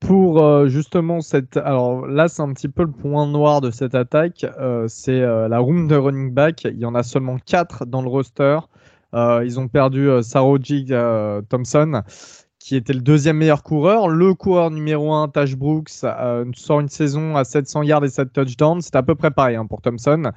pour 0.00 0.68
justement 0.68 1.20
cette. 1.20 1.56
Alors 1.56 2.06
là, 2.06 2.28
c'est 2.28 2.42
un 2.42 2.52
petit 2.52 2.68
peu 2.68 2.84
le 2.84 2.92
point 2.92 3.26
noir 3.26 3.60
de 3.60 3.72
cette 3.72 3.96
attaque. 3.96 4.46
c'est 4.86 5.20
la 5.20 5.58
room 5.58 5.88
de 5.88 5.96
running 5.96 6.32
back. 6.32 6.62
Il 6.64 6.78
y 6.78 6.84
en 6.84 6.94
a 6.94 7.02
seulement 7.02 7.38
4 7.44 7.86
dans 7.86 8.02
le 8.02 8.08
roster. 8.08 8.58
ils 9.14 9.58
ont 9.58 9.66
perdu 9.66 10.08
Saroji 10.22 10.92
Thompson, 11.48 12.02
qui 12.66 12.74
était 12.74 12.94
le 12.94 13.00
deuxième 13.00 13.36
meilleur 13.36 13.62
coureur. 13.62 14.08
Le 14.08 14.34
coureur 14.34 14.72
numéro 14.72 15.12
1, 15.12 15.28
Tash 15.28 15.54
Brooks, 15.54 16.02
euh, 16.02 16.44
sort 16.56 16.80
une 16.80 16.88
saison 16.88 17.36
à 17.36 17.44
700 17.44 17.84
yards 17.84 18.04
et 18.04 18.08
7 18.08 18.32
touchdowns. 18.32 18.80
C'est 18.80 18.96
à 18.96 19.04
peu 19.04 19.14
près 19.14 19.30
pareil 19.30 19.54
hein, 19.54 19.66
pour 19.66 19.80
Thompson. 19.80 20.32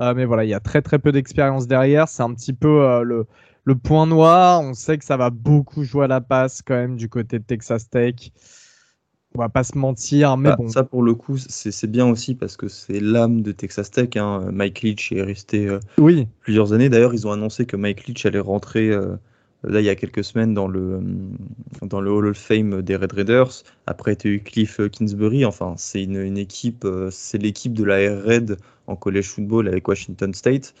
Euh, 0.00 0.14
mais 0.16 0.24
voilà, 0.24 0.44
il 0.44 0.48
y 0.48 0.54
a 0.54 0.60
très 0.60 0.80
très 0.80 0.98
peu 0.98 1.12
d'expérience 1.12 1.66
derrière. 1.66 2.08
C'est 2.08 2.22
un 2.22 2.32
petit 2.32 2.54
peu 2.54 2.80
euh, 2.82 3.02
le, 3.02 3.26
le, 3.64 3.74
point 3.74 4.06
noir. 4.06 4.62
On 4.62 4.72
sait 4.72 4.96
que 4.96 5.04
ça 5.04 5.18
va 5.18 5.28
beaucoup 5.28 5.84
jouer 5.84 6.06
à 6.06 6.08
la 6.08 6.22
passe 6.22 6.62
quand 6.62 6.74
même 6.74 6.96
du 6.96 7.10
côté 7.10 7.38
de 7.38 7.44
Texas 7.44 7.90
Tech. 7.90 8.14
On 9.34 9.40
va 9.40 9.50
pas 9.50 9.62
se 9.62 9.76
mentir, 9.76 10.38
mais 10.38 10.50
bah, 10.50 10.56
bon. 10.56 10.68
Ça, 10.68 10.84
pour 10.84 11.02
le 11.02 11.14
coup, 11.14 11.36
c'est 11.36 11.90
bien 11.90 12.06
aussi 12.06 12.34
parce 12.34 12.56
que 12.56 12.66
c'est 12.66 13.00
l'âme 13.00 13.42
de 13.42 13.52
Texas 13.52 13.90
Tech. 13.90 14.16
Hein. 14.16 14.48
Mike 14.50 14.80
Leach 14.80 15.12
est 15.12 15.22
resté 15.22 15.68
oui. 15.98 16.28
plusieurs 16.40 16.72
années. 16.72 16.88
D'ailleurs, 16.88 17.12
ils 17.12 17.26
ont 17.26 17.32
annoncé 17.32 17.66
que 17.66 17.76
Mike 17.76 18.06
Leach 18.06 18.24
allait 18.24 18.40
rentrer 18.40 18.90
là 19.68 19.80
il 19.80 19.84
y 19.84 19.88
a 19.88 19.96
quelques 19.96 20.24
semaines 20.24 20.54
dans 20.54 20.68
le, 20.68 20.94
euh, 20.94 21.00
dans 21.82 22.00
le 22.00 22.10
Hall 22.10 22.26
of 22.28 22.36
Fame 22.36 22.82
des 22.82 22.96
Red 22.96 23.12
Raiders. 23.12 23.62
Après, 23.86 24.16
tu 24.16 24.28
as 24.28 24.30
eu 24.32 24.40
Cliff 24.40 24.80
Kingsbury. 24.90 25.44
Enfin, 25.44 25.74
c'est 25.76 26.02
une, 26.02 26.38
équipe, 26.38 26.84
euh, 26.84 27.10
c'est 27.10 27.38
l'équipe 27.38 27.74
de 27.74 27.84
la 27.84 28.00
Air 28.00 28.22
Red 28.24 28.56
en 28.86 28.96
college 28.96 29.28
football 29.28 29.68
avec 29.68 29.86
Washington 29.88 30.32
State. 30.34 30.74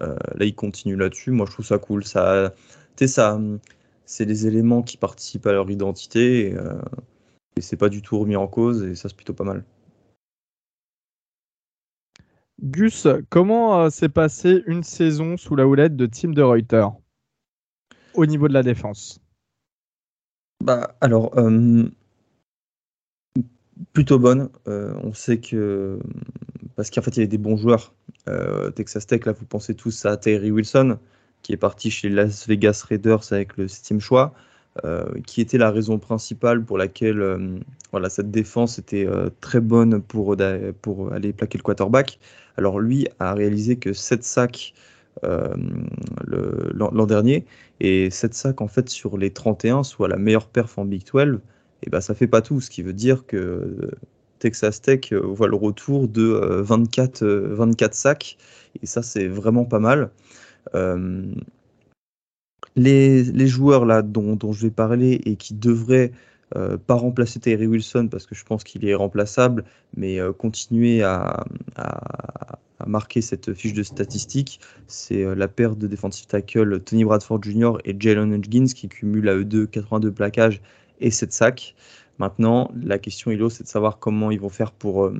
Euh, 0.00 0.16
là, 0.34 0.44
il 0.44 0.54
continue 0.54 0.96
là-dessus. 0.96 1.30
Moi, 1.30 1.46
je 1.46 1.52
trouve 1.52 1.66
ça 1.66 1.78
cool. 1.78 2.04
Ça, 2.04 2.52
ça, 3.06 3.40
c'est 4.06 4.24
les 4.24 4.46
éléments 4.46 4.82
qui 4.82 4.96
participent 4.96 5.46
à 5.46 5.52
leur 5.52 5.70
identité 5.70 6.48
et, 6.48 6.56
et 7.56 7.60
c'est 7.60 7.76
pas 7.76 7.88
du 7.88 8.02
tout 8.02 8.18
remis 8.18 8.36
en 8.36 8.46
cause 8.46 8.84
et 8.84 8.94
ça 8.94 9.08
c'est 9.08 9.16
plutôt 9.16 9.34
pas 9.34 9.44
mal. 9.44 9.64
Gus, 12.62 13.08
comment 13.28 13.90
s'est 13.90 14.08
passée 14.08 14.62
une 14.66 14.84
saison 14.84 15.36
sous 15.36 15.56
la 15.56 15.66
houlette 15.66 15.96
de 15.96 16.06
Tim 16.06 16.30
de 16.30 16.42
Reuter? 16.42 16.86
Au 18.14 18.26
niveau 18.26 18.48
de 18.48 18.54
la 18.54 18.62
défense 18.62 19.20
Bah 20.62 20.94
alors 21.00 21.34
plutôt 23.92 24.18
bonne. 24.18 24.50
on 24.66 25.12
sait 25.12 25.38
que 25.38 25.98
parce 26.76 26.90
qu'en 26.90 27.02
fait 27.02 27.10
il 27.12 27.18
y 27.18 27.20
avait 27.20 27.28
des 27.28 27.38
bons 27.38 27.56
joueurs. 27.56 27.94
Texas 28.74 29.06
Tech 29.06 29.24
là 29.26 29.32
vous 29.32 29.46
pensez 29.46 29.74
tous 29.74 30.06
à 30.06 30.16
Terry 30.16 30.50
Wilson 30.50 30.98
qui 31.42 31.52
est 31.52 31.56
parti 31.56 31.90
chez 31.90 32.08
Las 32.08 32.46
Vegas 32.46 32.84
Raiders 32.88 33.32
avec 33.32 33.56
le 33.56 33.68
septième 33.68 34.00
choix. 34.00 34.34
Euh, 34.86 35.04
qui 35.26 35.42
était 35.42 35.58
la 35.58 35.70
raison 35.70 35.98
principale 35.98 36.64
pour 36.64 36.78
laquelle 36.78 37.20
euh, 37.20 37.58
voilà, 37.90 38.08
cette 38.08 38.30
défense 38.30 38.78
était 38.78 39.06
euh, 39.06 39.28
très 39.42 39.60
bonne 39.60 40.00
pour, 40.00 40.34
pour 40.80 41.12
aller 41.12 41.34
plaquer 41.34 41.58
le 41.58 41.62
quarterback. 41.62 42.18
Alors 42.56 42.80
lui 42.80 43.06
a 43.18 43.34
réalisé 43.34 43.76
que 43.76 43.92
7 43.92 44.24
sacs 44.24 44.72
l'an 45.22 47.06
dernier, 47.06 47.44
et 47.80 48.10
7 48.10 48.34
sacs 48.34 48.60
en 48.60 48.68
fait 48.68 48.88
sur 48.88 49.18
les 49.18 49.30
31, 49.30 49.82
soit 49.82 50.08
la 50.08 50.16
meilleure 50.16 50.48
perf 50.48 50.78
en 50.78 50.84
Big 50.84 51.04
12, 51.12 51.40
et 51.84 51.90
ben 51.90 52.00
ça 52.00 52.14
fait 52.14 52.26
pas 52.26 52.42
tout, 52.42 52.60
ce 52.60 52.70
qui 52.70 52.82
veut 52.82 52.92
dire 52.92 53.26
que 53.26 53.90
Texas 54.38 54.80
Tech 54.80 55.12
voit 55.12 55.48
le 55.48 55.56
retour 55.56 56.08
de 56.08 56.22
24, 56.62 57.24
24 57.24 57.94
sacs, 57.94 58.38
et 58.82 58.86
ça 58.86 59.02
c'est 59.02 59.28
vraiment 59.28 59.64
pas 59.64 59.80
mal. 59.80 60.10
Les, 62.76 63.46
joueurs 63.46 63.84
là 63.84 64.02
dont, 64.02 64.38
je 64.52 64.62
vais 64.62 64.70
parler 64.70 65.20
et 65.26 65.36
qui 65.36 65.54
devraient 65.54 66.12
euh, 66.56 66.76
pas 66.76 66.94
remplacer 66.94 67.40
Terry 67.40 67.66
Wilson 67.66 68.08
parce 68.10 68.26
que 68.26 68.34
je 68.34 68.44
pense 68.44 68.64
qu'il 68.64 68.86
est 68.86 68.94
remplaçable, 68.94 69.64
mais 69.96 70.20
euh, 70.20 70.32
continuer 70.32 71.02
à, 71.02 71.44
marquer 72.84 73.20
cette 73.20 73.54
fiche 73.54 73.74
de 73.74 73.84
statistiques, 73.84 74.60
c'est 74.88 75.22
euh, 75.22 75.36
la 75.36 75.46
paire 75.46 75.76
de 75.76 75.86
defensive 75.86 76.26
tackle 76.26 76.80
Tony 76.80 77.04
Bradford 77.04 77.40
Jr. 77.42 77.74
et 77.84 77.94
Jalen 77.98 78.32
Hudgins 78.32 78.66
qui 78.74 78.88
cumulent 78.88 79.28
à 79.28 79.36
eux 79.36 79.44
deux 79.44 79.66
82 79.66 80.10
plaquages 80.10 80.60
et 81.00 81.12
7 81.12 81.32
sacs. 81.32 81.74
Maintenant, 82.18 82.72
la 82.74 82.98
question, 82.98 83.30
Ilo, 83.30 83.50
c'est 83.50 83.62
de 83.62 83.68
savoir 83.68 83.98
comment 83.98 84.32
ils 84.32 84.40
vont 84.40 84.48
faire 84.48 84.72
pour, 84.72 85.12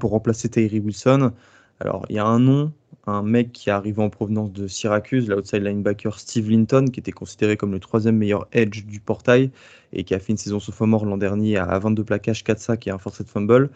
pour 0.00 0.10
remplacer 0.10 0.48
Terry 0.48 0.80
Wilson. 0.80 1.32
Alors, 1.78 2.04
il 2.08 2.16
y 2.16 2.18
a 2.18 2.26
un 2.26 2.40
nom 2.40 2.72
un 3.08 3.22
mec 3.22 3.52
qui 3.52 3.70
est 3.70 3.72
arrivé 3.72 4.02
en 4.02 4.10
provenance 4.10 4.52
de 4.52 4.68
Syracuse, 4.68 5.28
l'outside 5.28 5.62
linebacker 5.62 6.18
Steve 6.18 6.50
Linton, 6.50 6.86
qui 6.92 7.00
était 7.00 7.12
considéré 7.12 7.56
comme 7.56 7.72
le 7.72 7.80
troisième 7.80 8.16
meilleur 8.16 8.46
edge 8.52 8.84
du 8.84 9.00
portail 9.00 9.50
et 9.92 10.04
qui 10.04 10.14
a 10.14 10.18
fait 10.18 10.32
une 10.32 10.38
saison 10.38 10.60
sophomore 10.60 11.06
l'an 11.06 11.16
dernier 11.16 11.56
à 11.56 11.78
22 11.78 12.04
plaquages, 12.04 12.44
4 12.44 12.58
sacs 12.58 12.86
et 12.86 12.90
un 12.90 12.98
forcé 12.98 13.24
de 13.24 13.28
fumble. 13.28 13.70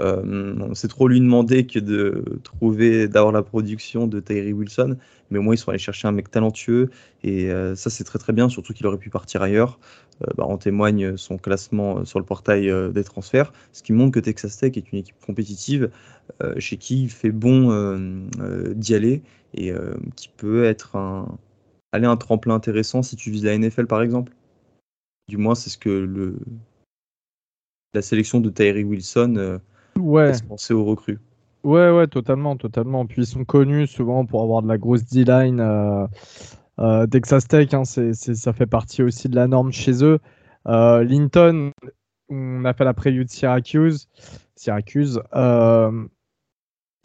Euh, 0.00 0.74
c'est 0.74 0.88
trop 0.88 1.08
lui 1.08 1.20
demander 1.20 1.66
que 1.66 1.78
de 1.78 2.24
trouver, 2.44 3.08
d'avoir 3.08 3.32
la 3.32 3.42
production 3.42 4.06
de 4.06 4.20
Tyree 4.20 4.52
Wilson, 4.52 4.96
mais 5.30 5.38
au 5.38 5.42
moins 5.42 5.54
ils 5.54 5.58
sont 5.58 5.70
allés 5.70 5.78
chercher 5.78 6.08
un 6.08 6.12
mec 6.12 6.30
talentueux 6.30 6.90
et 7.22 7.50
euh, 7.50 7.74
ça 7.74 7.90
c'est 7.90 8.04
très 8.04 8.18
très 8.18 8.32
bien, 8.32 8.48
surtout 8.48 8.72
qu'il 8.72 8.86
aurait 8.86 8.98
pu 8.98 9.10
partir 9.10 9.42
ailleurs. 9.42 9.78
Euh, 10.22 10.26
bah, 10.36 10.44
en 10.44 10.58
témoigne 10.58 11.16
son 11.16 11.38
classement 11.38 12.04
sur 12.04 12.18
le 12.18 12.24
portail 12.24 12.72
des 12.92 13.04
transferts, 13.04 13.52
ce 13.72 13.82
qui 13.82 13.92
montre 13.92 14.12
que 14.12 14.20
Texas 14.20 14.56
Tech 14.58 14.76
est 14.76 14.92
une 14.92 14.98
équipe 14.98 15.18
compétitive 15.24 15.90
chez 16.58 16.76
qui 16.76 17.04
il 17.04 17.10
fait 17.10 17.30
bon 17.30 18.28
d'y 18.74 18.94
aller 18.94 19.22
et 19.54 19.72
qui 20.14 20.28
peut 20.28 20.64
être 20.64 20.96
un, 20.96 21.38
aller 21.92 22.06
un 22.06 22.16
tremplin 22.16 22.54
intéressant 22.54 23.02
si 23.02 23.16
tu 23.16 23.30
vises 23.30 23.44
la 23.44 23.56
NFL 23.56 23.86
par 23.86 24.02
exemple. 24.02 24.34
Du 25.28 25.36
moins 25.36 25.54
c'est 25.54 25.70
ce 25.70 25.78
que 25.78 25.88
le, 25.88 26.36
la 27.94 28.02
sélection 28.02 28.40
de 28.40 28.50
Tyree 28.50 28.84
Wilson 28.84 29.60
ouais. 29.98 30.32
penser 30.48 30.74
aux 30.74 30.84
recrues. 30.84 31.18
Ouais, 31.64 31.90
ouais, 31.90 32.06
totalement, 32.06 32.56
totalement. 32.56 33.06
Puis 33.06 33.22
ils 33.22 33.26
sont 33.26 33.44
connus 33.44 33.86
souvent 33.88 34.24
pour 34.24 34.42
avoir 34.42 34.62
de 34.62 34.68
la 34.68 34.78
grosse 34.78 35.04
D-line. 35.04 35.60
Euh, 35.60 36.06
euh, 36.78 37.06
Texas 37.06 37.48
Tech, 37.48 37.74
hein, 37.74 37.84
ça 37.84 38.52
fait 38.52 38.66
partie 38.66 39.02
aussi 39.02 39.28
de 39.28 39.36
la 39.36 39.48
norme 39.48 39.72
chez 39.72 40.04
eux. 40.04 40.20
Euh, 40.68 41.02
Linton, 41.02 41.72
on 42.28 42.64
a 42.64 42.72
fait 42.72 42.84
la 42.84 42.94
preview 42.94 43.24
de 43.24 43.30
Syracuse. 43.30 44.08
Syracuse. 44.54 45.20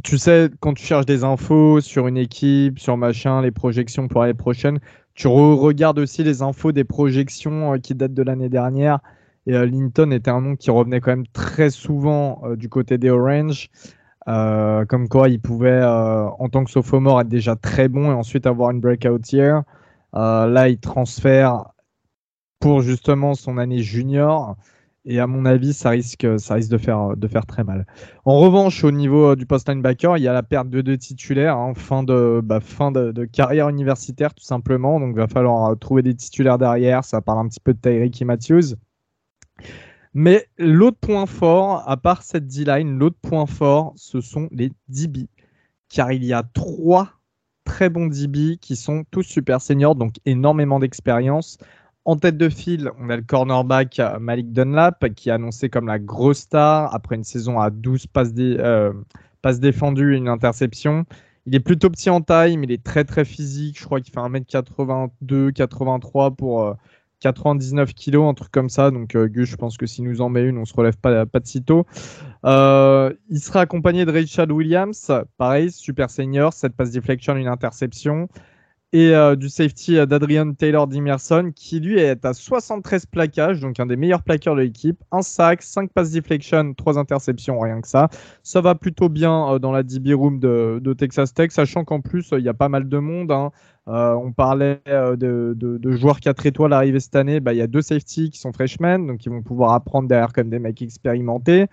tu 0.03 0.17
sais, 0.17 0.49
quand 0.59 0.73
tu 0.73 0.85
cherches 0.85 1.05
des 1.05 1.23
infos 1.23 1.81
sur 1.81 2.07
une 2.07 2.17
équipe, 2.17 2.79
sur 2.79 2.97
machin, 2.97 3.41
les 3.41 3.51
projections 3.51 4.07
pour 4.07 4.21
l'année 4.21 4.33
prochaine, 4.33 4.79
tu 5.15 5.27
regardes 5.27 5.99
aussi 5.99 6.23
les 6.23 6.41
infos 6.41 6.71
des 6.71 6.83
projections 6.83 7.79
qui 7.79 7.95
datent 7.95 8.13
de 8.13 8.23
l'année 8.23 8.49
dernière. 8.49 8.99
Et 9.45 9.55
euh, 9.55 9.65
Linton 9.65 10.11
était 10.11 10.31
un 10.31 10.41
nom 10.41 10.55
qui 10.55 10.71
revenait 10.71 11.01
quand 11.01 11.11
même 11.11 11.27
très 11.27 11.69
souvent 11.69 12.41
euh, 12.45 12.55
du 12.55 12.69
côté 12.69 12.97
des 12.97 13.09
Orange. 13.09 13.69
Euh, 14.29 14.85
comme 14.85 15.09
quoi 15.09 15.27
il 15.27 15.41
pouvait, 15.41 15.83
en 15.83 16.47
tant 16.47 16.63
que 16.63 16.71
sophomore, 16.71 17.19
être 17.19 17.27
déjà 17.27 17.57
très 17.57 17.89
bon 17.89 18.09
et 18.09 18.13
ensuite 18.13 18.47
avoir 18.47 18.71
une 18.71 18.79
breakout 18.79 19.33
year. 19.33 19.63
là, 20.13 20.69
il 20.69 20.79
transfère 20.79 21.65
pour 22.61 22.81
justement 22.81 23.33
son 23.33 23.57
année 23.57 23.79
junior. 23.79 24.55
Et 25.05 25.19
à 25.19 25.27
mon 25.27 25.45
avis, 25.45 25.73
ça 25.73 25.89
risque, 25.89 26.25
ça 26.39 26.53
risque 26.53 26.71
de, 26.71 26.77
faire, 26.77 27.17
de 27.17 27.27
faire 27.27 27.45
très 27.45 27.65
mal. 27.65 27.85
En 28.23 28.39
revanche, 28.39 28.85
au 28.85 28.91
niveau 28.91 29.35
du 29.35 29.45
post 29.45 29.67
linebacker, 29.67 30.17
il 30.17 30.23
y 30.23 30.29
a 30.29 30.33
la 30.33 30.43
perte 30.43 30.69
de 30.69 30.79
deux 30.79 30.97
titulaires, 30.97 31.57
hein, 31.57 31.73
fin, 31.75 32.03
de, 32.03 32.39
bah, 32.41 32.61
fin 32.61 32.93
de, 32.93 33.25
carrière 33.25 33.67
universitaire 33.67 34.33
tout 34.33 34.45
simplement. 34.45 35.01
Donc, 35.01 35.09
il 35.15 35.19
va 35.19 35.27
falloir 35.27 35.77
trouver 35.77 36.01
des 36.03 36.15
titulaires 36.15 36.57
derrière. 36.57 37.03
Ça 37.03 37.19
parle 37.19 37.39
un 37.39 37.49
petit 37.49 37.59
peu 37.59 37.73
de 37.73 37.79
Tyreek 37.79 38.21
et 38.21 38.25
Matthews. 38.25 38.75
Mais 40.13 40.47
l'autre 40.57 40.97
point 40.99 41.25
fort, 41.25 41.83
à 41.89 41.97
part 41.97 42.21
cette 42.21 42.47
D-line, 42.47 42.99
l'autre 42.99 43.17
point 43.21 43.47
fort, 43.47 43.93
ce 43.95 44.21
sont 44.21 44.47
les 44.51 44.71
DB. 44.87 45.27
Car 45.89 46.11
il 46.11 46.23
y 46.23 46.33
a 46.33 46.43
trois 46.43 47.13
très 47.63 47.89
bons 47.89 48.07
DB 48.07 48.57
qui 48.57 48.75
sont 48.75 49.05
tous 49.09 49.23
super 49.23 49.61
seniors, 49.61 49.95
donc 49.95 50.15
énormément 50.25 50.79
d'expérience. 50.79 51.57
En 52.05 52.17
tête 52.17 52.37
de 52.37 52.49
file, 52.49 52.91
on 52.99 53.09
a 53.09 53.15
le 53.15 53.23
cornerback 53.23 54.01
Malik 54.19 54.51
Dunlap 54.51 55.13
qui 55.15 55.29
est 55.29 55.31
annoncé 55.31 55.69
comme 55.69 55.87
la 55.87 55.99
grosse 55.99 56.39
star 56.39 56.93
après 56.93 57.15
une 57.15 57.23
saison 57.23 57.59
à 57.59 57.69
12 57.69 58.07
passes, 58.07 58.33
euh, 58.37 58.91
passes 59.41 59.61
défendues 59.61 60.13
et 60.13 60.17
une 60.17 60.27
interception. 60.27 61.05
Il 61.45 61.55
est 61.55 61.59
plutôt 61.59 61.89
petit 61.89 62.09
en 62.09 62.21
taille, 62.21 62.57
mais 62.57 62.67
il 62.67 62.71
est 62.71 62.83
très 62.83 63.05
très 63.05 63.25
physique. 63.25 63.79
Je 63.79 63.85
crois 63.85 64.01
qu'il 64.01 64.13
fait 64.13 64.19
1m82, 64.19 65.51
83 65.53 66.31
pour, 66.31 66.63
euh, 66.63 66.73
99 67.23 67.93
kilos, 67.93 68.29
un 68.29 68.33
truc 68.33 68.51
comme 68.51 68.69
ça. 68.69 68.91
Donc, 68.91 69.15
euh, 69.15 69.27
Gus, 69.27 69.49
je 69.49 69.55
pense 69.55 69.77
que 69.77 69.85
s'il 69.85 70.03
nous 70.03 70.19
en 70.21 70.29
met 70.29 70.43
une, 70.43 70.57
on 70.57 70.65
se 70.65 70.73
relève 70.73 70.97
pas, 70.97 71.25
pas 71.25 71.39
de 71.39 71.47
sitôt. 71.47 71.85
Euh, 72.45 73.13
il 73.29 73.39
sera 73.39 73.61
accompagné 73.61 74.03
de 74.03 74.11
Richard 74.11 74.49
Williams, 74.49 75.09
pareil, 75.37 75.71
super 75.71 76.09
senior, 76.09 76.51
7 76.51 76.75
passes 76.75 76.91
deflection, 76.91 77.37
une 77.37 77.47
interception. 77.47 78.27
Et 78.91 79.15
euh, 79.15 79.35
du 79.35 79.49
safety 79.49 79.95
d'Adrian 80.05 80.53
Taylor 80.53 80.85
d'Imerson, 80.85 81.51
qui 81.55 81.79
lui 81.79 81.97
est 81.97 82.25
à 82.25 82.33
73 82.33 83.07
plaquages, 83.07 83.59
donc 83.59 83.79
un 83.79 83.87
des 83.87 83.95
meilleurs 83.95 84.21
plaqueurs 84.21 84.55
de 84.55 84.61
l'équipe. 84.61 85.01
Un 85.11 85.23
sac, 85.23 85.63
5 85.63 85.91
passes 85.91 86.11
deflection, 86.11 86.73
3 86.75 86.99
interceptions, 86.99 87.57
rien 87.59 87.81
que 87.81 87.87
ça. 87.87 88.09
Ça 88.43 88.61
va 88.61 88.75
plutôt 88.75 89.09
bien 89.09 89.57
dans 89.59 89.71
la 89.71 89.81
DB 89.81 90.13
room 90.13 90.39
de, 90.39 90.93
Texas 90.95 91.33
Tech, 91.33 91.51
sachant 91.51 91.85
qu'en 91.85 92.01
plus, 92.01 92.33
il 92.37 92.43
y 92.43 92.49
a 92.49 92.53
pas 92.53 92.69
mal 92.69 92.87
de 92.87 92.97
monde. 92.99 93.31
Hein. 93.31 93.51
Euh, 93.89 94.13
on 94.13 94.31
parlait 94.31 94.79
euh, 94.87 95.17
de, 95.17 95.91
joueurs 95.91 96.21
4 96.21 96.45
étoiles 96.45 96.73
arrivés 96.73 96.99
cette 96.99 97.15
année. 97.15 97.39
Bah, 97.39 97.53
il 97.53 97.57
y 97.57 97.61
a 97.61 97.67
deux 97.67 97.81
safety 97.81 98.29
qui 98.29 98.39
sont 98.39 98.53
freshmen, 98.53 99.07
donc 99.07 99.25
ils 99.25 99.29
vont 99.29 99.41
pouvoir 99.41 99.73
apprendre 99.73 100.07
derrière 100.07 100.31
comme 100.31 100.49
des 100.49 100.59
mecs 100.59 100.81
expérimentés. 100.81 101.67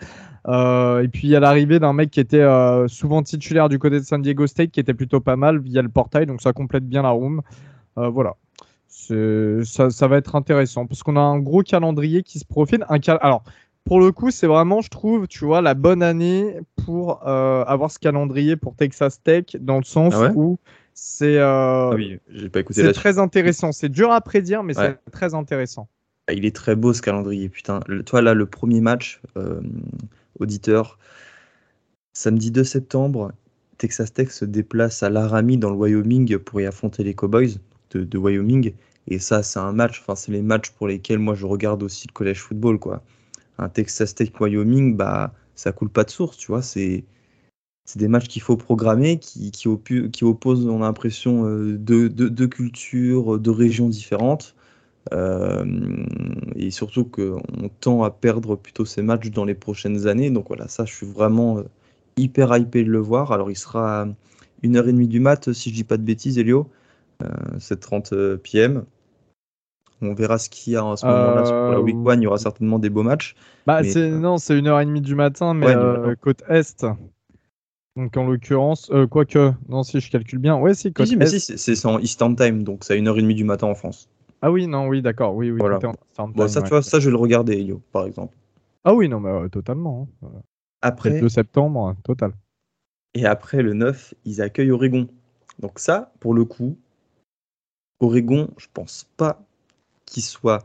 Euh, 0.49 1.03
et 1.03 1.09
puis 1.09 1.29
il 1.29 1.31
y 1.31 1.37
a 1.37 1.41
l'arrivée 1.41 1.79
d'un 1.79 1.93
mec 1.93 2.11
qui 2.11 2.21
était 2.21 2.47
souvent 2.89 3.23
titulaire 3.23 3.69
du 3.69 3.79
côté 3.79 4.01
de 4.01 4.05
San 4.05 4.23
Diego 4.23 4.47
State, 4.47 4.71
qui 4.71 4.81
était 4.81 4.95
plutôt 4.95 5.21
pas 5.21 5.37
mal 5.37 5.61
via 5.61 5.83
le 5.83 5.89
portail, 5.89 6.27
donc 6.27 6.43
ça 6.43 6.53
complète 6.53 6.89
bien 6.89 7.03
la 7.03 7.11
room. 7.11 7.43
voilà. 7.97 8.35
Ça, 8.89 9.91
ça, 9.91 10.09
va 10.09 10.19
être 10.19 10.37
intéressant 10.37 10.87
parce 10.87 11.03
qu'on 11.03 11.17
a 11.17 11.21
un 11.21 11.39
gros 11.39 11.63
calendrier 11.63 12.23
qui 12.23 12.39
se 12.39 12.45
profile. 12.45 12.85
Un 12.89 12.99
Alors, 13.21 13.43
pour 13.85 13.99
le 13.99 14.13
coup, 14.13 14.31
c'est 14.31 14.47
vraiment, 14.47 14.83
je 14.83 14.89
trouve, 14.89 15.27
tu 15.27 15.45
vois, 15.45 15.63
la 15.63 15.75
bonne 15.75 16.03
année 16.03 16.57
pour 16.85 17.27
avoir 17.27 17.91
ce 17.91 17.99
calendrier 17.99 18.57
pour 18.57 18.75
Texas 18.75 19.23
Tech, 19.23 19.45
dans 19.61 19.79
le 19.79 19.85
sens 19.85 20.15
ah 20.17 20.33
où 20.35 20.59
c'est 20.95 21.39
euh, 21.39 21.91
ah 21.93 22.93
très 22.93 23.19
intéressant. 23.19 23.73
C'est 23.73 23.89
dur 23.89 24.13
à 24.13 24.21
prédire, 24.21 24.63
mais 24.63 24.75
c'est 24.75 24.99
très 25.11 25.35
intéressant. 25.35 25.89
Ah, 26.27 26.33
il 26.33 26.45
est 26.45 26.55
très 26.55 26.77
beau 26.77 26.93
ce 26.93 27.03
calendrier. 27.03 27.49
Putain, 27.49 27.81
toi 28.07 28.23
là, 28.23 28.35
le 28.35 28.47
premier 28.47 28.81
match, 28.81 29.21
euh, 29.37 29.61
auditeur, 30.39 30.99
samedi 32.13 32.51
2 32.51 32.65
septembre, 32.65 33.33
Texas 33.79 34.13
Tech 34.13 34.31
se 34.31 34.45
déplace 34.45 35.03
à 35.03 35.11
Laramie 35.11 35.57
dans 35.57 35.71
le 35.71 35.77
Wyoming 35.77 36.39
pour 36.39 36.61
y 36.61 36.67
affronter 36.67 37.03
les 37.03 37.15
Cowboys 37.15 37.57
de, 37.93 38.19
Wyoming. 38.19 38.75
Et 39.09 39.19
ça, 39.19 39.43
c'est 39.43 39.59
un 39.59 39.73
match. 39.73 40.01
Enfin, 40.03 40.15
c'est 40.15 40.33
les 40.33 40.43
matchs 40.43 40.71
pour 40.71 40.87
lesquels 40.87 41.19
moi 41.19 41.35
je 41.35 41.47
regarde 41.47 41.83
aussi 41.83 42.07
le 42.07 42.13
collège 42.13 42.41
football, 42.41 42.79
quoi. 42.79 43.03
Un 43.59 43.69
Texas 43.69 44.15
Tech 44.15 44.31
Wyoming, 44.39 44.97
bah, 44.97 45.33
ça 45.55 45.73
coule 45.73 45.91
pas 45.91 46.05
de 46.05 46.11
source, 46.11 46.37
tu 46.37 46.49
vois. 46.49 46.63
C'est 46.63 47.05
c'est 47.85 47.99
des 47.99 48.09
matchs 48.09 48.29
qu'il 48.29 48.43
faut 48.43 48.57
programmer, 48.57 49.19
qui, 49.19 49.51
qui, 49.51 49.69
qui 50.11 50.25
opposent, 50.25 50.67
on 50.67 50.83
a 50.83 50.87
l'impression, 50.87 51.45
deux, 51.45 52.09
deux, 52.09 52.47
cultures, 52.47 53.39
deux 53.39 53.51
régions 53.51 53.89
différentes. 53.89 54.55
et 55.13 56.71
surtout 56.71 57.05
qu'on 57.05 57.43
tend 57.81 58.03
à 58.05 58.11
perdre 58.11 58.57
plutôt 58.57 58.85
ces 58.85 59.03
matchs 59.03 59.31
dans 59.31 59.45
les 59.45 59.55
prochaines 59.55 60.07
années. 60.07 60.31
Donc 60.31 60.49
voilà, 60.49 60.69
ça, 60.69 60.85
je 60.85 60.95
suis 60.95 61.07
vraiment 61.07 61.63
hyper 62.17 62.57
hypé 62.57 62.85
de 62.85 62.91
le 62.91 63.01
voir. 63.01 63.33
Alors, 63.33 63.51
il 63.51 63.57
sera 63.57 64.03
à 64.03 64.07
1h30 64.63 65.09
du 65.09 65.21
mat, 65.21 65.53
si 65.53 65.71
je 65.71 65.75
dis 65.75 65.85
pas 65.85 65.97
de 65.97 66.03
bêtises, 66.03 66.39
Elio. 66.39 66.69
7h30 67.59 68.39
PM. 68.39 68.85
On 70.03 70.15
verra 70.15 70.39
ce 70.39 70.49
qu'il 70.49 70.73
y 70.73 70.77
a 70.77 70.85
en 70.85 70.97
ce 70.97 71.05
moment-là 71.05 71.45
sur 71.45 71.55
la 71.55 71.81
week 71.81 71.97
one. 72.05 72.21
Il 72.21 72.25
y 72.25 72.27
aura 72.27 72.39
certainement 72.39 72.79
des 72.79 72.89
beaux 72.89 73.03
matchs. 73.03 73.35
Bah, 73.67 73.85
c'est, 73.85 74.11
non, 74.11 74.39
c'est 74.39 74.55
1h30 74.55 75.01
du 75.01 75.15
matin, 75.15 75.53
mais 75.53 75.67
euh, 75.69 76.15
côte 76.21 76.43
Est. 76.49 76.87
Donc 77.97 78.17
en 78.17 78.25
l'occurrence, 78.25 78.91
euh, 78.93 79.07
quoique, 79.07 79.53
non, 79.69 79.83
si 79.83 80.01
je 80.01 80.11
calcule 80.11 80.39
bien, 80.39 80.57
ouais, 80.57 80.75
si, 80.75 80.93
côte 80.93 81.07
si, 81.07 81.17
mais 81.17 81.27
si, 81.27 81.41
c'est, 81.41 81.87
en 81.87 81.99
Eastern 81.99 82.37
Time, 82.37 82.63
donc 82.63 82.85
c'est 82.85 82.95
à 82.95 82.97
1h30 82.97 83.35
du 83.35 83.45
matin 83.45 83.67
en 83.67 83.75
France. 83.75 84.09
Ah 84.43 84.51
oui, 84.51 84.67
non, 84.67 84.87
oui, 84.87 85.03
d'accord, 85.03 85.35
oui, 85.35 85.51
oui. 85.51 85.59
Voilà. 85.59 85.79
bon, 85.79 86.49
ça, 86.49 86.63
tu 86.63 86.69
vois, 86.69 86.83
ça, 86.83 87.01
je 87.01 87.07
vais 87.07 87.11
le 87.11 87.19
regarder, 87.19 87.55
Elio, 87.55 87.83
par 87.93 88.07
exemple. 88.07 88.37
Ah 88.85 88.95
oui, 88.95 89.09
non, 89.09 89.21
mais 89.21 89.49
totalement. 89.51 90.09
Hein. 90.23 90.29
Après. 90.81 91.11
Le 91.11 91.21
2 91.21 91.29
septembre, 91.29 91.95
total. 92.05 92.33
Et 93.15 93.27
après, 93.27 93.63
le 93.63 93.75
9, 93.75 94.15
ils 94.25 94.41
accueillent 94.41 94.71
Oregon. 94.71 95.09
Donc 95.59 95.79
ça, 95.79 96.13
pour 96.21 96.33
le 96.33 96.45
coup, 96.45 96.79
Oregon, 97.99 98.49
je 98.57 98.67
pense 98.73 99.07
pas 99.17 99.43
qu'il 100.07 100.23
soit 100.23 100.65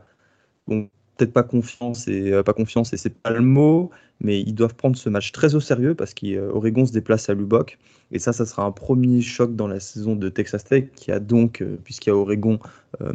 peut-être 1.16 1.32
pas 1.32 1.42
confiance 1.42 2.08
et 2.08 2.32
euh, 2.32 2.42
pas 2.42 2.52
confiance 2.52 2.92
et 2.92 2.96
c'est 2.96 3.14
pas 3.14 3.30
le 3.30 3.40
mot, 3.40 3.90
mais 4.20 4.40
ils 4.40 4.54
doivent 4.54 4.74
prendre 4.74 4.96
ce 4.96 5.08
match 5.08 5.32
très 5.32 5.54
au 5.54 5.60
sérieux 5.60 5.94
parce 5.94 6.14
qu'Oregon 6.14 6.86
se 6.86 6.92
déplace 6.92 7.28
à 7.28 7.34
Lubbock 7.34 7.78
et 8.12 8.18
ça, 8.18 8.32
ça 8.32 8.46
sera 8.46 8.64
un 8.64 8.72
premier 8.72 9.20
choc 9.20 9.56
dans 9.56 9.68
la 9.68 9.80
saison 9.80 10.16
de 10.16 10.28
Texas 10.28 10.64
Tech 10.64 10.84
qui 10.94 11.12
a 11.12 11.20
donc, 11.20 11.62
euh, 11.62 11.78
puisqu'il 11.82 12.10
y 12.10 12.12
a 12.12 12.16
Oregon, 12.16 12.58
euh, 13.00 13.12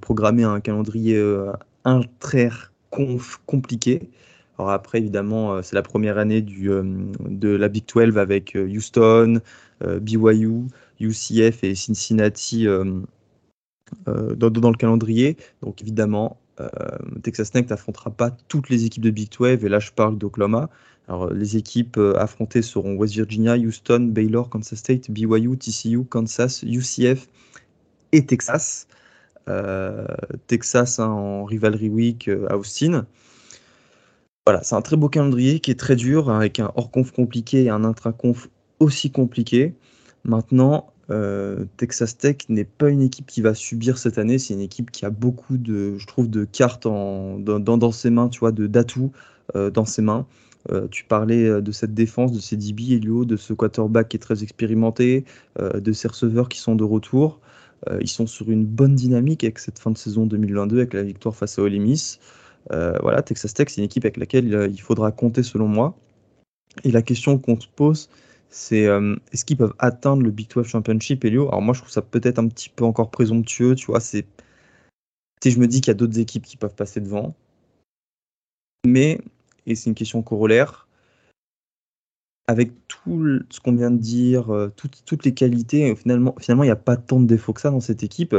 programmé 0.00 0.44
un 0.44 0.60
calendrier 0.60 1.22
très 2.20 2.50
compliqué. 3.46 4.10
Alors 4.58 4.70
après, 4.70 4.98
évidemment, 4.98 5.62
c'est 5.62 5.76
la 5.76 5.82
première 5.82 6.18
année 6.18 6.42
du, 6.42 6.68
de 6.68 7.48
la 7.48 7.68
Big 7.68 7.84
12 7.86 8.18
avec 8.18 8.56
Houston, 8.56 9.40
BYU, 9.80 10.64
UCF 11.00 11.62
et 11.62 11.74
Cincinnati 11.74 12.66
euh, 14.06 14.34
dans, 14.34 14.70
le 14.70 14.76
calendrier. 14.76 15.36
Donc 15.62 15.82
évidemment, 15.82 16.38
euh, 16.40 16.47
Texas 17.22 17.50
Tech 17.50 17.68
n'affrontera 17.68 18.10
pas 18.10 18.30
toutes 18.48 18.68
les 18.68 18.84
équipes 18.84 19.02
de 19.02 19.10
Big 19.10 19.30
12, 19.30 19.64
et 19.64 19.68
là 19.68 19.78
je 19.78 19.92
parle 19.92 20.18
d'Oklahoma. 20.18 20.70
Alors, 21.08 21.32
les 21.32 21.56
équipes 21.56 21.96
euh, 21.96 22.12
affrontées 22.18 22.60
seront 22.60 22.94
West 22.94 23.14
Virginia, 23.14 23.56
Houston, 23.56 24.10
Baylor, 24.10 24.50
Kansas 24.50 24.78
State, 24.78 25.10
BYU, 25.10 25.56
TCU, 25.56 26.04
Kansas, 26.04 26.62
UCF 26.62 27.26
et 28.12 28.26
Texas. 28.26 28.86
Texas 30.46 30.98
hein, 30.98 31.08
en 31.08 31.44
Rivalry 31.46 31.88
Week 31.88 32.28
à 32.50 32.58
Austin. 32.58 33.06
Voilà, 34.48 34.62
c'est 34.62 34.74
un 34.74 34.80
très 34.80 34.96
beau 34.96 35.10
calendrier 35.10 35.60
qui 35.60 35.70
est 35.70 35.78
très 35.78 35.94
dur, 35.94 36.30
hein, 36.30 36.38
avec 36.38 36.58
un 36.58 36.72
hors-conf 36.74 37.12
compliqué 37.12 37.64
et 37.64 37.70
un 37.70 37.84
intra-conf 37.84 38.48
aussi 38.80 39.10
compliqué. 39.10 39.74
Maintenant, 40.24 40.90
euh, 41.10 41.64
Texas 41.76 42.18
Tech 42.18 42.36
n'est 42.48 42.64
pas 42.64 42.90
une 42.90 43.00
équipe 43.00 43.26
qui 43.26 43.40
va 43.40 43.54
subir 43.54 43.98
cette 43.98 44.18
année, 44.18 44.38
c'est 44.38 44.54
une 44.54 44.60
équipe 44.60 44.90
qui 44.90 45.04
a 45.06 45.10
beaucoup 45.10 45.56
de, 45.56 45.96
je 45.96 46.06
trouve, 46.06 46.28
de 46.28 46.44
cartes 46.44 46.84
dans, 46.84 47.38
dans, 47.38 47.92
ses 47.92 48.10
mains, 48.10 48.28
tu 48.28 48.40
vois, 48.40 48.52
de 48.52 48.66
d'atouts 48.66 49.12
euh, 49.56 49.70
dans 49.70 49.84
ses 49.84 50.02
mains. 50.02 50.26
Euh, 50.70 50.86
tu 50.90 51.04
parlais 51.04 51.62
de 51.62 51.72
cette 51.72 51.94
défense, 51.94 52.32
de 52.32 52.40
ces 52.40 52.56
DB, 52.56 52.94
Elio, 52.94 53.24
de 53.24 53.36
ce 53.36 53.54
quarterback 53.54 54.08
qui 54.08 54.16
est 54.16 54.20
très 54.20 54.42
expérimenté, 54.42 55.24
de 55.58 55.92
ces 55.92 56.08
receveurs 56.08 56.48
qui 56.48 56.58
sont 56.58 56.74
de 56.74 56.84
retour. 56.84 57.40
ils 58.00 58.08
sont 58.08 58.26
sur 58.26 58.50
une 58.50 58.66
bonne 58.66 58.94
dynamique 58.94 59.44
avec 59.44 59.58
cette 59.60 59.78
fin 59.78 59.90
de 59.90 59.98
saison 59.98 60.26
2022, 60.26 60.78
avec 60.78 60.94
la 60.94 61.04
victoire 61.04 61.34
face 61.34 61.58
à 61.58 61.62
Ole 61.62 61.78
Miss. 61.78 62.18
voilà, 62.70 63.22
Texas 63.22 63.54
Tech, 63.54 63.68
c'est 63.70 63.80
une 63.80 63.86
équipe 63.86 64.04
avec 64.04 64.18
laquelle 64.18 64.68
il 64.70 64.80
faudra 64.80 65.10
compter 65.10 65.42
selon 65.42 65.68
moi. 65.68 65.96
Et 66.84 66.90
la 66.90 67.02
question 67.02 67.38
qu'on 67.38 67.58
se 67.58 67.66
pose, 67.74 68.10
c'est 68.50 68.86
euh, 68.86 69.16
est-ce 69.32 69.44
qu'ils 69.44 69.56
peuvent 69.56 69.74
atteindre 69.78 70.22
le 70.22 70.30
Big 70.30 70.48
12 70.48 70.66
Championship, 70.66 71.24
Elio? 71.24 71.48
Alors 71.48 71.62
moi, 71.62 71.74
je 71.74 71.80
trouve 71.80 71.90
ça 71.90 72.02
peut-être 72.02 72.38
un 72.38 72.48
petit 72.48 72.68
peu 72.68 72.84
encore 72.84 73.10
présomptueux, 73.10 73.74
tu 73.74 73.86
vois. 73.86 74.00
C'est, 74.00 74.26
je 75.44 75.58
me 75.58 75.66
dis 75.66 75.80
qu'il 75.80 75.88
y 75.88 75.92
a 75.92 75.94
d'autres 75.94 76.18
équipes 76.18 76.44
qui 76.44 76.56
peuvent 76.56 76.74
passer 76.74 77.00
devant, 77.00 77.34
mais 78.86 79.20
et 79.66 79.74
c'est 79.74 79.90
une 79.90 79.94
question 79.94 80.22
corollaire. 80.22 80.88
Avec 82.46 82.72
tout 82.88 83.40
ce 83.50 83.60
qu'on 83.60 83.76
vient 83.76 83.90
de 83.90 83.98
dire, 83.98 84.54
euh, 84.54 84.72
toutes, 84.74 85.24
les 85.26 85.34
qualités, 85.34 85.94
finalement, 85.94 86.34
finalement, 86.40 86.64
il 86.64 86.68
n'y 86.68 86.72
a 86.72 86.76
pas 86.76 86.96
tant 86.96 87.20
de 87.20 87.26
défauts 87.26 87.52
que 87.52 87.60
ça 87.60 87.70
dans 87.70 87.80
cette 87.80 88.02
équipe. 88.02 88.34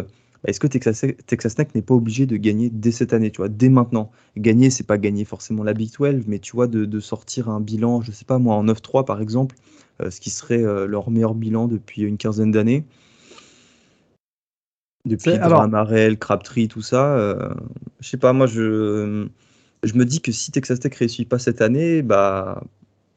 Est-ce 0.46 0.60
que 0.60 0.68
Texas, 0.68 1.06
Texas 1.26 1.56
Tech 1.56 1.68
n'est 1.76 1.82
pas 1.82 1.94
obligé 1.94 2.26
de 2.26 2.38
gagner 2.38 2.70
dès 2.70 2.92
cette 2.92 3.14
année, 3.14 3.30
tu 3.32 3.38
vois, 3.38 3.50
dès 3.50 3.70
maintenant? 3.70 4.12
Gagner, 4.38 4.70
c'est 4.70 4.86
pas 4.86 4.98
gagner 4.98 5.26
forcément 5.26 5.64
la 5.64 5.74
Big 5.74 5.92
12, 5.92 6.28
mais 6.28 6.40
tu 6.40 6.54
vois, 6.56 6.68
de, 6.68 6.86
de 6.86 7.00
sortir 7.00 7.50
un 7.50 7.60
bilan, 7.60 8.02
je 8.02 8.12
sais 8.12 8.26
pas 8.26 8.40
moi, 8.40 8.56
en 8.56 8.66
9-3 8.66 9.06
par 9.06 9.22
exemple, 9.22 9.56
euh, 10.02 10.10
ce 10.10 10.22
qui 10.22 10.30
serait 10.30 10.64
euh, 10.64 10.88
leur 10.88 11.12
meilleur 11.12 11.36
bilan 11.36 11.68
depuis 11.68 12.04
une 12.04 12.18
quinzaine 12.18 12.52
d'années. 12.52 12.86
Depuis 15.06 15.38
Marel, 15.40 16.18
Crabtree, 16.18 16.68
tout 16.68 16.82
ça. 16.82 17.18
Euh, 17.18 17.50
je 18.00 18.08
sais 18.08 18.18
pas, 18.18 18.32
moi, 18.32 18.48
je, 18.48 19.28
je 19.84 19.94
me 19.96 20.06
dis 20.06 20.22
que 20.22 20.32
si 20.32 20.52
Texas 20.52 20.80
Tech 20.80 20.94
réussit 20.96 21.28
pas 21.28 21.40
cette 21.40 21.62
année, 21.62 22.02
bah, 22.02 22.64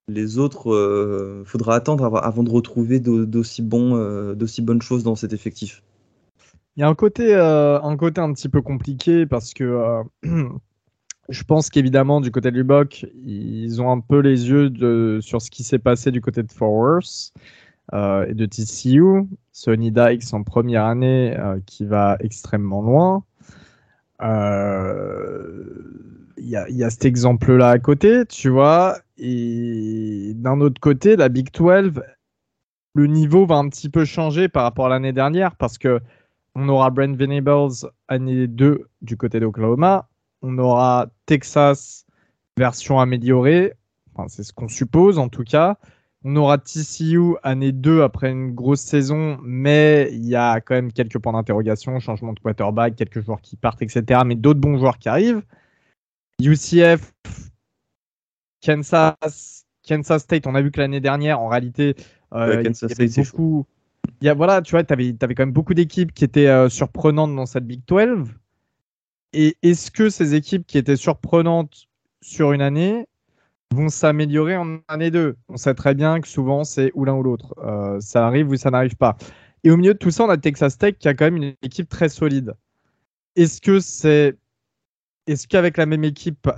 les 0.08 0.38
autres, 0.38 1.42
faudra 1.44 1.76
attendre 1.76 2.16
avant 2.16 2.42
de 2.42 2.50
retrouver 2.50 2.98
d'aussi 2.98 3.62
bon, 3.62 4.34
d'aussi 4.34 4.62
bonnes 4.62 4.82
choses 4.82 5.02
dans 5.04 5.16
cet 5.16 5.32
effectif. 5.32 5.82
Il 6.76 6.80
y 6.80 6.82
a 6.82 6.88
un 6.88 6.94
côté, 6.94 7.34
un 7.34 7.96
côté 7.96 8.20
un 8.20 8.32
petit 8.32 8.48
peu 8.48 8.62
compliqué 8.62 9.26
parce 9.26 9.52
que 9.52 10.02
Je 11.28 11.44
pense 11.44 11.70
qu'évidemment, 11.70 12.20
du 12.20 12.30
côté 12.30 12.50
de 12.50 12.56
Lubbock, 12.56 13.06
ils 13.24 13.80
ont 13.80 13.90
un 13.90 14.00
peu 14.00 14.18
les 14.18 14.48
yeux 14.48 15.20
sur 15.20 15.40
ce 15.40 15.50
qui 15.50 15.62
s'est 15.62 15.78
passé 15.78 16.10
du 16.10 16.20
côté 16.20 16.42
de 16.42 16.50
Forwards 16.50 17.32
euh, 17.94 18.26
et 18.26 18.34
de 18.34 18.44
TCU. 18.44 19.28
Sonny 19.52 19.92
Dykes 19.92 20.34
en 20.34 20.42
première 20.42 20.84
année 20.84 21.36
euh, 21.38 21.60
qui 21.64 21.86
va 21.86 22.16
extrêmement 22.20 22.82
loin. 22.82 23.24
Euh, 24.20 25.64
il 26.36 26.46
y, 26.46 26.74
y, 26.74 26.84
a 26.84 26.90
cet 26.90 27.04
exemple-là 27.04 27.68
à 27.70 27.78
côté, 27.78 28.26
tu 28.26 28.48
vois. 28.48 28.98
Et 29.16 30.32
d'un 30.34 30.60
autre 30.60 30.80
côté, 30.80 31.14
la 31.14 31.28
Big 31.28 31.52
12, 31.52 32.02
le 32.94 33.06
niveau 33.06 33.46
va 33.46 33.56
un 33.56 33.68
petit 33.68 33.88
peu 33.88 34.04
changer 34.04 34.48
par 34.48 34.64
rapport 34.64 34.86
à 34.86 34.88
l'année 34.88 35.12
dernière 35.12 35.54
parce 35.54 35.78
que 35.78 36.00
on 36.54 36.68
aura 36.68 36.90
Brent 36.90 37.16
Venables 37.16 37.90
année 38.08 38.46
2 38.46 38.88
du 39.02 39.16
côté 39.16 39.40
d'Oklahoma 39.40 40.08
on 40.42 40.58
aura 40.58 41.08
Texas 41.26 42.04
version 42.58 43.00
améliorée. 43.00 43.72
Enfin, 44.14 44.28
c'est 44.28 44.42
ce 44.42 44.52
qu'on 44.52 44.68
suppose 44.68 45.18
en 45.18 45.28
tout 45.28 45.44
cas. 45.44 45.78
On 46.24 46.36
aura 46.36 46.58
TCU 46.58 47.36
année 47.42 47.72
2 47.72 48.02
après 48.02 48.30
une 48.30 48.52
grosse 48.54 48.80
saison, 48.80 49.38
mais 49.42 50.08
il 50.12 50.24
y 50.24 50.36
a 50.36 50.60
quand 50.60 50.74
même 50.74 50.92
quelques 50.92 51.18
points 51.18 51.32
d'interrogation, 51.32 51.98
changement 51.98 52.32
de 52.32 52.38
quarterback, 52.38 52.94
quelques 52.94 53.24
joueurs 53.24 53.40
qui 53.40 53.56
partent, 53.56 53.82
etc. 53.82 54.20
Mais 54.24 54.36
d'autres 54.36 54.60
bons 54.60 54.78
joueurs 54.78 54.98
qui 54.98 55.08
arrivent. 55.08 55.42
UCF, 56.40 57.12
Kansas, 58.64 59.66
Kansas 59.86 60.22
State, 60.22 60.46
on 60.46 60.54
a 60.54 60.62
vu 60.62 60.70
que 60.70 60.80
l'année 60.80 61.00
dernière, 61.00 61.40
en 61.40 61.48
réalité, 61.48 61.96
euh, 62.34 62.62
il 62.62 62.88
y 62.88 62.92
avait 62.92 63.08
beaucoup. 63.08 63.66
Y 64.22 64.28
a, 64.28 64.34
voilà, 64.34 64.62
tu 64.62 64.70
vois, 64.70 64.84
tu 64.84 64.92
avais, 64.92 65.12
avais, 65.20 65.34
quand 65.34 65.42
même 65.42 65.52
beaucoup 65.52 65.74
d'équipes 65.74 66.12
qui 66.14 66.22
étaient 66.22 66.46
euh, 66.46 66.68
surprenantes 66.68 67.34
dans 67.34 67.44
cette 67.44 67.66
Big 67.66 67.82
12. 67.88 68.28
Et 69.32 69.56
est-ce 69.62 69.90
que 69.90 70.10
ces 70.10 70.36
équipes 70.36 70.64
qui 70.64 70.78
étaient 70.78 70.96
surprenantes 70.96 71.88
sur 72.20 72.52
une 72.52 72.62
année 72.62 73.08
vont 73.74 73.88
s'améliorer 73.88 74.56
en 74.56 74.78
année 74.86 75.10
2 75.10 75.36
On 75.48 75.56
sait 75.56 75.74
très 75.74 75.94
bien 75.94 76.20
que 76.20 76.28
souvent 76.28 76.62
c'est 76.62 76.92
ou 76.94 77.04
l'un 77.04 77.14
ou 77.14 77.24
l'autre. 77.24 77.54
Euh, 77.64 77.98
ça 77.98 78.24
arrive 78.24 78.48
ou 78.48 78.56
ça 78.56 78.70
n'arrive 78.70 78.94
pas. 78.94 79.16
Et 79.64 79.72
au 79.72 79.76
milieu 79.76 79.94
de 79.94 79.98
tout 79.98 80.12
ça, 80.12 80.24
on 80.24 80.28
a 80.28 80.36
Texas 80.36 80.78
Tech 80.78 80.94
qui 80.98 81.08
a 81.08 81.14
quand 81.14 81.24
même 81.24 81.36
une 81.36 81.54
équipe 81.62 81.88
très 81.88 82.08
solide. 82.08 82.54
Est-ce 83.34 83.60
que 83.60 83.80
c'est. 83.80 84.36
Est-ce 85.26 85.48
qu'avec 85.48 85.76
la 85.76 85.86
même 85.86 86.04
équipe 86.04 86.48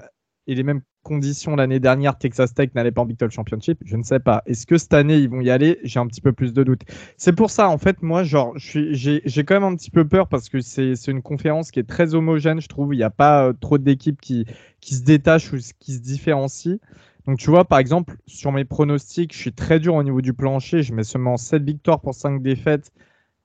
et 0.46 0.54
les 0.54 0.62
mêmes 0.64 0.82
conditions 1.04 1.54
l'année 1.54 1.78
dernière, 1.78 2.18
Texas 2.18 2.52
Tech 2.52 2.70
n'allait 2.74 2.90
pas 2.90 3.02
en 3.02 3.06
Big 3.06 3.16
12 3.16 3.30
Championship 3.30 3.78
Je 3.84 3.96
ne 3.96 4.02
sais 4.02 4.18
pas. 4.18 4.42
Est-ce 4.46 4.66
que 4.66 4.76
cette 4.76 4.94
année, 4.94 5.18
ils 5.18 5.28
vont 5.28 5.40
y 5.40 5.50
aller? 5.50 5.78
J'ai 5.84 6.00
un 6.00 6.08
petit 6.08 6.20
peu 6.20 6.32
plus 6.32 6.52
de 6.52 6.64
doutes. 6.64 6.82
C'est 7.16 7.32
pour 7.34 7.50
ça, 7.50 7.68
en 7.68 7.78
fait, 7.78 8.02
moi, 8.02 8.24
genre, 8.24 8.52
j'ai 8.56 9.44
quand 9.44 9.54
même 9.54 9.62
un 9.62 9.76
petit 9.76 9.92
peu 9.92 10.04
peur 10.04 10.26
parce 10.26 10.48
que 10.48 10.60
c'est 10.60 10.94
une 11.06 11.22
conférence 11.22 11.70
qui 11.70 11.78
est 11.78 11.88
très 11.88 12.16
homogène, 12.16 12.60
je 12.60 12.68
trouve. 12.68 12.92
Il 12.92 12.96
n'y 12.96 13.04
a 13.04 13.10
pas 13.10 13.46
euh, 13.46 13.52
trop 13.52 13.78
d'équipes 13.78 14.20
qui, 14.20 14.46
qui 14.80 14.96
se 14.96 15.04
détachent 15.04 15.52
ou 15.52 15.58
qui 15.78 15.92
se 15.92 16.00
différencient. 16.00 16.78
Donc, 17.26 17.38
tu 17.38 17.50
vois, 17.50 17.64
par 17.64 17.78
exemple, 17.78 18.16
sur 18.26 18.50
mes 18.50 18.64
pronostics, 18.64 19.32
je 19.32 19.38
suis 19.38 19.52
très 19.52 19.78
dur 19.78 19.94
au 19.94 20.02
niveau 20.02 20.20
du 20.20 20.34
plancher. 20.34 20.82
Je 20.82 20.92
mets 20.92 21.04
seulement 21.04 21.36
7 21.36 21.62
victoires 21.62 22.00
pour 22.00 22.14
5 22.14 22.42
défaites 22.42 22.90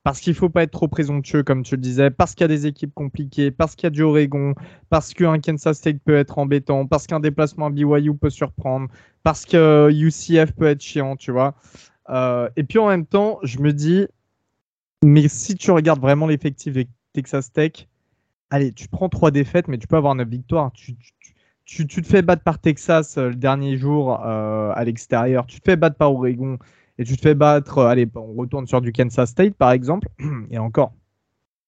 parce 0.02 0.20
qu'il 0.20 0.32
ne 0.32 0.36
faut 0.36 0.48
pas 0.48 0.62
être 0.62 0.70
trop 0.70 0.88
présomptueux, 0.88 1.42
comme 1.42 1.62
tu 1.62 1.76
le 1.76 1.80
disais, 1.82 2.10
parce 2.10 2.34
qu'il 2.34 2.44
y 2.44 2.46
a 2.46 2.48
des 2.48 2.66
équipes 2.66 2.94
compliquées, 2.94 3.50
parce 3.50 3.74
qu'il 3.74 3.84
y 3.84 3.88
a 3.88 3.90
du 3.90 4.02
Oregon, 4.02 4.54
parce 4.88 5.12
qu'un 5.12 5.38
Kansas 5.40 5.76
State 5.76 5.98
peut 6.04 6.16
être 6.16 6.38
embêtant, 6.38 6.86
parce 6.86 7.06
qu'un 7.06 7.20
déplacement 7.20 7.66
à 7.66 7.70
BYU 7.70 8.14
peut 8.16 8.30
surprendre, 8.30 8.88
parce 9.22 9.44
que 9.44 9.90
UCF 9.92 10.52
peut 10.52 10.66
être 10.66 10.80
chiant, 10.80 11.16
tu 11.16 11.32
vois. 11.32 11.54
Euh, 12.08 12.48
et 12.56 12.64
puis 12.64 12.78
en 12.78 12.88
même 12.88 13.06
temps, 13.06 13.38
je 13.42 13.58
me 13.58 13.72
dis, 13.72 14.06
mais 15.02 15.28
si 15.28 15.54
tu 15.54 15.70
regardes 15.70 16.00
vraiment 16.00 16.26
l'effectif 16.26 16.72
des 16.72 16.88
Texas 17.12 17.52
Tech, 17.52 17.88
allez, 18.50 18.72
tu 18.72 18.88
prends 18.88 19.08
trois 19.08 19.30
défaites, 19.30 19.68
mais 19.68 19.78
tu 19.78 19.86
peux 19.86 19.96
avoir 19.96 20.14
9 20.14 20.28
victoires. 20.28 20.72
Tu, 20.72 20.96
tu, 21.64 21.86
tu, 21.86 22.02
te 22.02 22.06
fais 22.06 22.22
battre 22.22 22.42
par 22.42 22.58
Texas 22.58 23.16
euh, 23.16 23.28
le 23.28 23.36
dernier 23.36 23.76
jour 23.76 24.20
euh, 24.24 24.72
à 24.74 24.84
l'extérieur, 24.84 25.46
tu 25.46 25.60
te 25.60 25.70
fais 25.70 25.76
battre 25.76 25.96
par 25.96 26.12
Oregon, 26.12 26.58
et 27.00 27.04
tu 27.04 27.16
te 27.16 27.22
fais 27.22 27.34
battre, 27.34 27.78
allez, 27.82 28.08
on 28.14 28.34
retourne 28.34 28.68
sur 28.68 28.80
du 28.80 28.92
Kansas 28.92 29.30
State 29.30 29.54
par 29.54 29.72
exemple, 29.72 30.08
et 30.50 30.58
encore, 30.58 30.92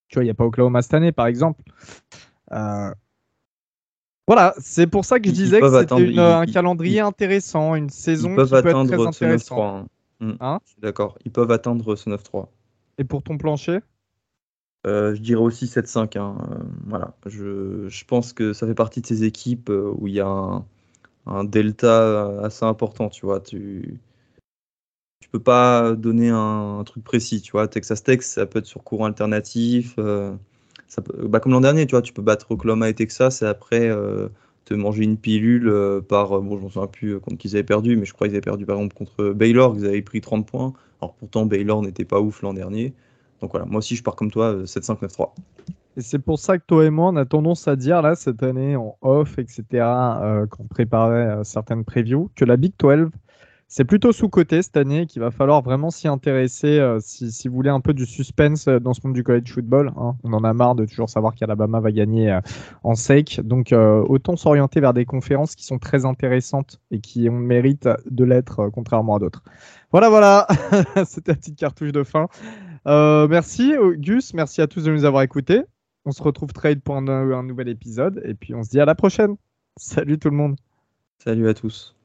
tu 0.09 0.16
vois, 0.16 0.23
il 0.23 0.27
n'y 0.27 0.31
a 0.31 0.35
pas 0.35 0.45
Oklahoma 0.45 0.83
cette 0.83 0.95
année 0.95 1.12
par 1.12 1.27
exemple. 1.27 1.62
Voilà, 4.29 4.55
c'est 4.59 4.87
pour 4.87 5.05
ça 5.05 5.18
que 5.18 5.29
je 5.29 5.35
disais 5.35 5.61
que 5.61 5.81
c'était 5.81 6.18
un 6.18 6.47
calendrier 6.47 7.01
intéressant, 7.01 7.75
une 7.75 7.90
saison 7.90 8.31
ils 8.31 8.37
peuvent 8.37 8.55
qui 8.55 8.62
peut 8.62 8.68
être 8.68 9.11
très 9.11 9.38
ce 9.38 9.53
9-3. 9.53 9.62
Hein. 9.62 9.87
Hmm. 10.21 10.33
Hein 10.40 10.61
D'accord, 10.79 11.18
ils 11.25 11.33
peuvent 11.33 11.51
atteindre 11.51 11.97
ce 11.97 12.09
9-3. 12.09 12.47
Et 12.99 13.05
pour 13.05 13.23
ton 13.23 13.37
plancher 13.37 13.81
euh, 14.87 15.14
Je 15.14 15.21
dirais 15.21 15.42
aussi 15.42 15.66
7-5. 15.66 16.18
Hein. 16.18 16.37
Euh, 16.51 16.55
voilà, 16.87 17.14
je, 17.27 17.88
je, 17.88 18.05
pense 18.05 18.33
que 18.33 18.53
ça 18.53 18.66
fait 18.66 18.75
partie 18.75 19.01
de 19.01 19.07
ces 19.07 19.25
équipes 19.25 19.71
euh, 19.71 19.92
où 19.99 20.07
il 20.07 20.14
y 20.14 20.21
a 20.21 20.29
un, 20.29 20.64
un, 21.27 21.42
delta 21.42 22.29
assez 22.42 22.64
important, 22.64 23.09
tu 23.09 23.27
vois. 23.27 23.40
Tu 23.40 23.99
tu 25.22 25.28
peux 25.28 25.38
pas 25.38 25.94
donner 25.94 26.30
un, 26.30 26.82
truc 26.85 27.04
précis, 27.04 27.40
tu 27.40 27.52
vois. 27.52 27.68
Texas 27.68 28.02
Tech, 28.02 28.22
ça 28.22 28.44
peut 28.44 28.58
être 28.58 28.66
sur 28.66 28.82
courant 28.82 29.04
alternatif. 29.04 29.94
Euh, 29.98 30.35
bah, 31.22 31.38
comme 31.38 31.52
l'an 31.52 31.61
dernier, 31.61 31.87
tu 31.87 31.92
vois, 31.92 32.02
tu 32.02 32.12
peux 32.12 32.22
battre 32.22 32.50
Oklahoma 32.50 32.88
et 32.88 32.94
Texas 32.94 33.40
et 33.40 33.46
après 33.46 33.88
euh, 33.88 34.28
te 34.64 34.74
manger 34.74 35.04
une 35.04 35.16
pilule 35.16 35.68
euh, 35.68 36.00
par, 36.00 36.40
bon, 36.40 36.58
je 36.58 36.62
m'en 36.62 36.68
souviens 36.68 36.88
plus 36.88 37.20
contre 37.20 37.38
qui 37.38 37.46
ils 37.46 37.54
avaient 37.54 37.62
perdu, 37.62 37.96
mais 37.96 38.04
je 38.04 38.12
crois 38.12 38.26
qu'ils 38.26 38.35
avaient 38.35 38.40
perdu 38.40 38.66
par 38.66 38.76
exemple 38.76 38.94
contre 38.94 39.32
Baylor, 39.32 39.76
ils 39.78 39.87
avaient 39.87 40.02
pris 40.02 40.20
30 40.20 40.44
points. 40.44 40.72
Alors 41.00 41.14
pourtant, 41.14 41.46
Baylor 41.46 41.82
n'était 41.82 42.04
pas 42.04 42.20
ouf 42.20 42.42
l'an 42.42 42.52
dernier. 42.52 42.92
Donc 43.40 43.52
voilà, 43.52 43.64
moi 43.64 43.78
aussi 43.78 43.94
je 43.94 44.02
pars 44.02 44.16
comme 44.16 44.32
toi, 44.32 44.64
7-5-9-3. 44.64 45.30
Et 45.96 46.00
c'est 46.00 46.18
pour 46.18 46.40
ça 46.40 46.58
que 46.58 46.64
toi 46.66 46.85
et 46.85 46.90
moi, 46.90 47.11
on 47.11 47.16
a 47.16 47.26
tendance 47.26 47.68
à 47.68 47.76
dire, 47.76 48.00
là, 48.00 48.14
cette 48.14 48.42
année, 48.42 48.76
en 48.76 48.96
off, 49.02 49.38
etc., 49.38 49.64
euh, 49.72 50.46
quand 50.46 50.64
on 50.64 50.66
préparait 50.66 51.44
certaines 51.44 51.85
previews, 51.85 52.30
que 52.35 52.46
la 52.46 52.56
Big 52.56 52.72
12 52.78 53.11
c'est 53.72 53.87
plutôt 53.87 54.12
sous-côté 54.12 54.61
cette 54.61 54.76
année 54.76 55.06
qu'il 55.06 55.22
va 55.22 55.30
falloir 55.30 55.62
vraiment 55.62 55.88
s'y 55.88 56.06
intéresser 56.06 56.78
euh, 56.78 56.98
si, 57.00 57.32
si, 57.32 57.48
vous 57.48 57.54
voulez 57.54 57.70
un 57.70 57.80
peu 57.80 57.94
du 57.94 58.04
suspense 58.04 58.68
euh, 58.68 58.78
dans 58.78 58.92
ce 58.92 59.00
monde 59.02 59.14
du 59.14 59.24
college 59.24 59.50
football. 59.50 59.94
Hein. 59.96 60.14
On 60.24 60.35
en 60.35 60.44
a 60.44 60.52
marre 60.52 60.74
de 60.74 60.85
toujours 60.85 61.08
savoir 61.08 61.35
qu'Alabama 61.35 61.80
va 61.80 61.90
gagner 61.90 62.30
euh, 62.30 62.40
en 62.82 62.94
sec. 62.94 63.40
Donc 63.42 63.72
autant 63.72 64.37
s'orienter 64.37 64.80
vers 64.80 64.92
des 64.92 65.06
conférences 65.06 65.56
qui 65.56 65.64
sont 65.64 65.78
très 65.78 66.04
intéressantes 66.04 66.82
et 66.90 67.00
qui 67.00 67.30
ont 67.30 67.38
le 67.38 67.46
mérite 67.46 67.88
de 68.11 68.24
l'être 68.24 68.68
contrairement 68.68 69.16
à 69.16 69.18
d'autres. 69.20 69.42
Voilà, 69.90 70.11
voilà, 70.11 70.46
c'était 71.06 71.32
la 71.32 71.37
petite 71.37 71.56
cartouche 71.56 71.92
de 71.92 72.02
fin. 72.02 72.28
merci 72.85 73.72
Gus, 73.96 74.35
merci 74.35 74.61
à 74.61 74.66
tous 74.66 74.85
de 74.85 74.92
nous 74.92 75.06
avoir 75.06 75.22
écoutés. 75.22 75.62
On 76.04 76.11
se 76.12 76.22
retrouve 76.22 76.52
trade 76.52 76.82
pour 76.82 76.96
un 76.96 77.42
nouvel 77.42 77.68
épisode 77.70 78.20
et 78.26 78.35
puis 78.35 78.54
on 78.54 78.62
se 78.62 78.68
dit 78.68 78.80
à 78.80 78.85
la 78.85 78.94
prochaine. 78.94 79.37
Salut 79.78 80.18
tout 80.18 80.28
le 80.28 80.37
monde. 80.37 80.56
Salut 81.24 81.48
à 81.48 81.54
tous. 81.54 81.96